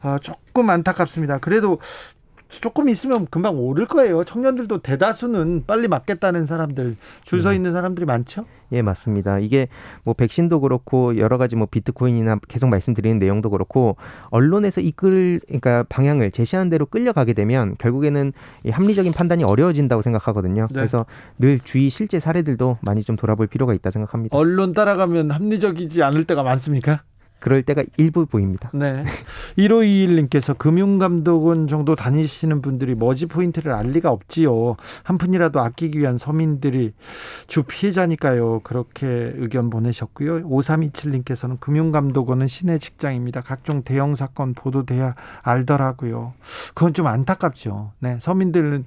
[0.01, 1.39] 아, 조금 안타깝습니다.
[1.39, 1.79] 그래도
[2.49, 4.23] 조금 있으면 금방 오를 거예요.
[4.23, 8.45] 청년들도 대다수는 빨리 맞겠다는 사람들 줄 서 있는 사람들이 많죠.
[8.71, 9.39] 예, 맞습니다.
[9.39, 9.67] 이게
[10.03, 13.97] 뭐 백신도 그렇고 여러 가지 뭐 비트코인이나 계속 말씀드리는 내용도 그렇고
[14.29, 18.33] 언론에서 이끌 그러니까 방향을 제시하는 대로 끌려가게 되면 결국에는
[18.63, 20.67] 이 합리적인 판단이 어려워진다고 생각하거든요.
[20.69, 20.73] 네.
[20.73, 21.05] 그래서
[21.37, 24.35] 늘 주위 실제 사례들도 많이 좀 돌아볼 필요가 있다 생각합니다.
[24.37, 27.01] 언론 따라가면 합리적이지 않을 때가 많습니까?
[27.45, 28.71] 그럴 때가 일부 보입니다.
[28.73, 29.03] 네.
[29.59, 34.77] 1521님께서 금융감독원 정도 다니시는 분들이 머지 포인트를 알 리가 없지요.
[35.03, 36.93] 한 푼이라도 아끼기 위한 서민들이
[37.45, 38.61] 주 피해자니까요.
[38.63, 40.41] 그렇게 의견 보내셨고요.
[40.49, 43.41] 5327님께서는 금융감독원은 시내 직장입니다.
[43.41, 46.33] 각종 대형 사건 보도돼야 알더라고요.
[46.73, 47.91] 그건 좀 안타깝죠.
[47.99, 48.17] 네.
[48.21, 48.85] 서민들은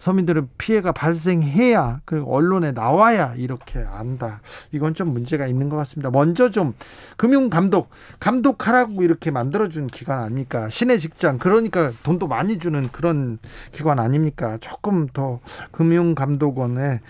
[0.00, 4.40] 서민들은 피해가 발생해야 그리고 언론에 나와야 이렇게 안다.
[4.72, 6.10] 이건 좀 문제가 있는 것 같습니다.
[6.10, 6.74] 먼저 좀
[7.16, 10.68] 금융 감독 감독하라고 이렇게 만들어준 기관 아닙니까?
[10.70, 13.38] 시내 직장 그러니까 돈도 많이 주는 그런
[13.72, 14.56] 기관 아닙니까?
[14.60, 15.40] 조금 더
[15.70, 17.00] 금융 감독원의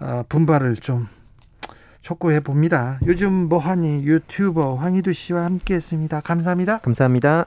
[0.00, 1.08] 어, 분발을 좀
[2.02, 2.98] 촉구해 봅니다.
[3.06, 6.20] 요즘 뭐하니 유튜버 황희두 씨와 함께했습니다.
[6.20, 6.78] 감사합니다.
[6.78, 7.46] 감사합니다.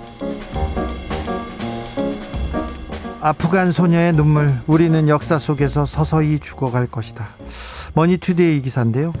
[3.21, 7.27] 아프간 소녀의 눈물 우리는 역사 속에서 서서히 죽어갈 것이다
[7.93, 9.13] 머니투데이 기사인데요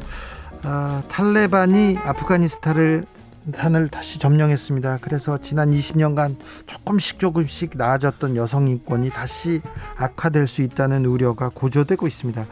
[0.63, 3.05] 아, 탈레반이 아프가니스탄을
[3.55, 4.99] 산을 다시 점령했습니다.
[5.01, 6.35] 그래서 지난 20년간
[6.67, 9.61] 조금씩 조금씩 나아졌던 여성 인권이 다시
[9.97, 12.45] 악화될 수 있다는 우려가 고조되고 있습니다.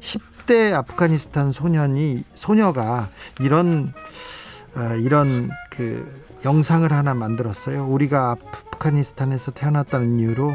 [0.00, 3.92] 10대 아프가니스탄 소년이 소녀가 이런
[4.74, 7.86] 아, 이런 그 영상을 하나 만들었어요.
[7.86, 10.54] 우리가 아프가니스탄에서 태어났다는 이유로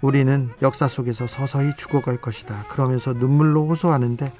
[0.00, 2.64] 우리는 역사 속에서 서서히 죽어갈 것이다.
[2.70, 4.32] 그러면서 눈물로 호소하는데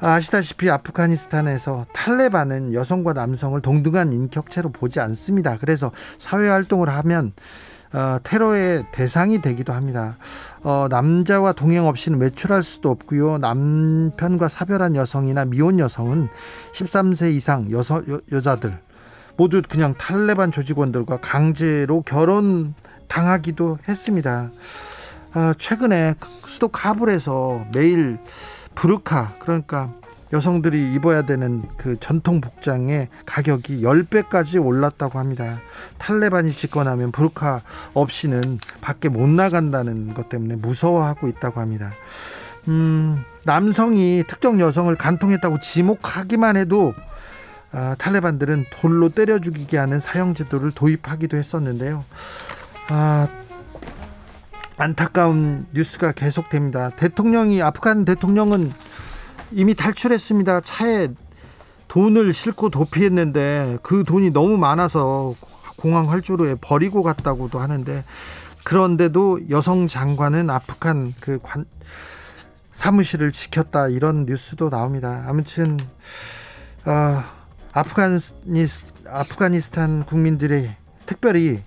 [0.00, 5.58] 아시다시피 아프가니스탄에서 탈레반은 여성과 남성을 동등한 인격체로 보지 않습니다.
[5.58, 7.32] 그래서 사회 활동을 하면
[7.92, 10.18] 어, 테러의 대상이 되기도 합니다.
[10.62, 13.38] 어, 남자와 동행 없이는 외출할 수도 없고요.
[13.38, 16.28] 남편과 사별한 여성이나 미혼 여성은
[16.74, 18.78] 13세 이상 여서, 여, 여자들
[19.36, 22.74] 모두 그냥 탈레반 조직원들과 강제로 결혼
[23.08, 24.50] 당하기도 했습니다.
[25.34, 26.14] 아, 최근에
[26.46, 28.18] 수도 카불에서 매일
[28.74, 29.92] 부르카 그러니까
[30.32, 35.58] 여성들이 입어야 되는 그 전통 복장의 가격이 10배까지 올랐다고 합니다.
[35.98, 37.62] 탈레반이 집권하면 부르카
[37.94, 41.92] 없이는 밖에 못 나간다는 것 때문에 무서워하고 있다고 합니다.
[42.68, 46.94] 음, 남성이 특정 여성을 간통했다고 지목하기만 해도
[47.72, 52.04] 아, 탈레반들은 돌로 때려 죽이게 하는 사형 제도를 도입하기도 했었는데요.
[52.90, 53.28] 아,
[54.78, 56.90] 안타까운 뉴스가 계속됩니다.
[56.90, 58.72] 대통령이 아프간 대통령은
[59.52, 60.62] 이미 탈출했습니다.
[60.62, 61.08] 차에
[61.88, 65.34] 돈을 싣고 도피했는데 그 돈이 너무 많아서
[65.76, 68.04] 공항 활주로에 버리고 갔다고도 하는데
[68.64, 71.64] 그런데도 여성 장관은 아프간 그 관,
[72.72, 75.24] 사무실을 지켰다 이런 뉴스도 나옵니다.
[75.26, 75.76] 아무튼
[76.84, 77.22] 어,
[77.72, 78.34] 아프가니스,
[79.06, 80.74] 아프가니스탄 국민들의
[81.06, 81.60] 특별히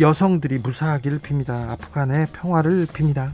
[0.00, 1.68] 여성들이 무사하기를 빕니다.
[1.70, 3.32] 아프간의 평화를 빕니다.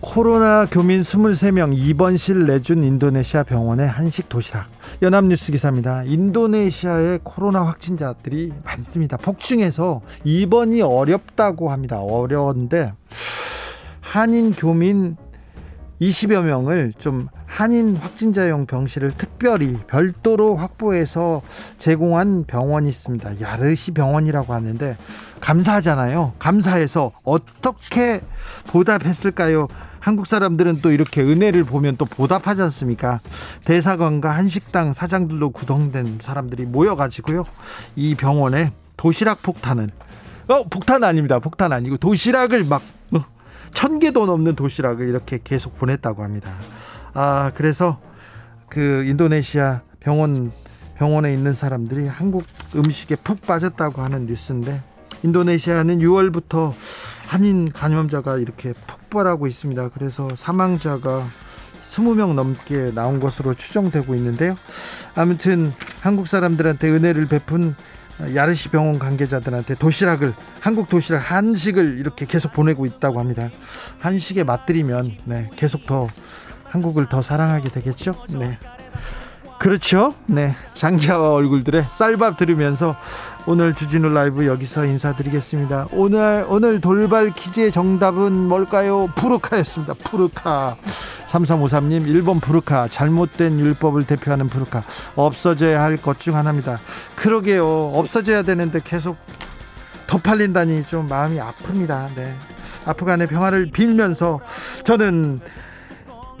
[0.00, 4.68] 코로나 교민 23명 입원실 내준 인도네시아 병원의 한식 도시락.
[5.02, 6.04] 연합뉴스 기사입니다.
[6.04, 9.16] 인도네시아의 코로나 확진자들이 많습니다.
[9.16, 12.00] 폭증해서 입원이 어렵다고 합니다.
[12.00, 12.92] 어려운데
[14.00, 15.16] 한인 교민
[16.00, 21.42] 20여 명을 좀 한인 확진자용 병실을 특별히 별도로 확보해서
[21.78, 23.40] 제공한 병원이 있습니다.
[23.40, 24.96] 야르시 병원이라고 하는데
[25.40, 26.32] 감사하잖아요.
[26.38, 28.20] 감사해서 어떻게
[28.68, 29.68] 보답했을까요?
[29.98, 33.20] 한국 사람들은 또 이렇게 은혜를 보면 또 보답하지 않습니까?
[33.66, 37.44] 대사관과 한식당 사장들도 구성된 사람들이 모여가지고요.
[37.96, 39.90] 이 병원에 도시락 폭탄은
[40.48, 41.38] 어 폭탄 아닙니다.
[41.38, 42.82] 폭탄 아니고 도시락을 막
[43.12, 43.24] 어,
[43.72, 46.50] 천 개도 넘는 도시락을 이렇게 계속 보냈다고 합니다.
[47.14, 48.00] 아 그래서
[48.68, 50.52] 그 인도네시아 병원
[50.96, 52.44] 병원에 있는 사람들이 한국
[52.76, 54.82] 음식에 푹 빠졌다고 하는 뉴스인데
[55.22, 56.72] 인도네시아는 6월부터
[57.26, 59.90] 한인 감염자가 이렇게 폭발하고 있습니다.
[59.90, 61.26] 그래서 사망자가
[61.90, 64.56] 20명 넘게 나온 것으로 추정되고 있는데요.
[65.14, 67.74] 아무튼 한국 사람들한테 은혜를 베푼
[68.34, 73.50] 야르시 병원 관계자들한테 도시락을 한국 도시락 한식을 이렇게 계속 보내고 있다고 합니다.
[73.98, 76.06] 한식에 맛들이면 네, 계속 더
[76.64, 78.14] 한국을 더 사랑하게 되겠죠.
[78.30, 78.58] 네.
[79.58, 80.14] 그렇죠.
[80.26, 80.56] 네.
[80.72, 82.96] 장기하와 얼굴들의 쌀밥 들으면서
[83.46, 85.88] 오늘 주진우 라이브 여기서 인사드리겠습니다.
[85.92, 89.08] 오늘 오늘 돌발 퀴즈의 정답은 뭘까요?
[89.16, 89.94] 푸르카였습니다.
[89.94, 90.76] 푸르카.
[91.26, 94.84] 3353님 1번 푸르카 잘못된 율법을 대표하는 푸르카
[95.14, 96.80] 없어져야 할 것 중 하나입니다.
[97.16, 97.92] 그러게요.
[97.94, 99.16] 없어져야 되는데 계속
[100.06, 102.14] 더 팔린다니 좀 마음이 아픕니다.
[102.16, 102.34] 네.
[102.84, 104.40] 아프간의 평화를 빌면서
[104.84, 105.40] 저는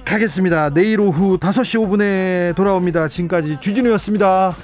[0.04, 0.70] 가겠습니다.
[0.70, 3.08] 내일 오후 5시 5분에 돌아옵니다.
[3.08, 4.54] 지금까지 주진우였습니다.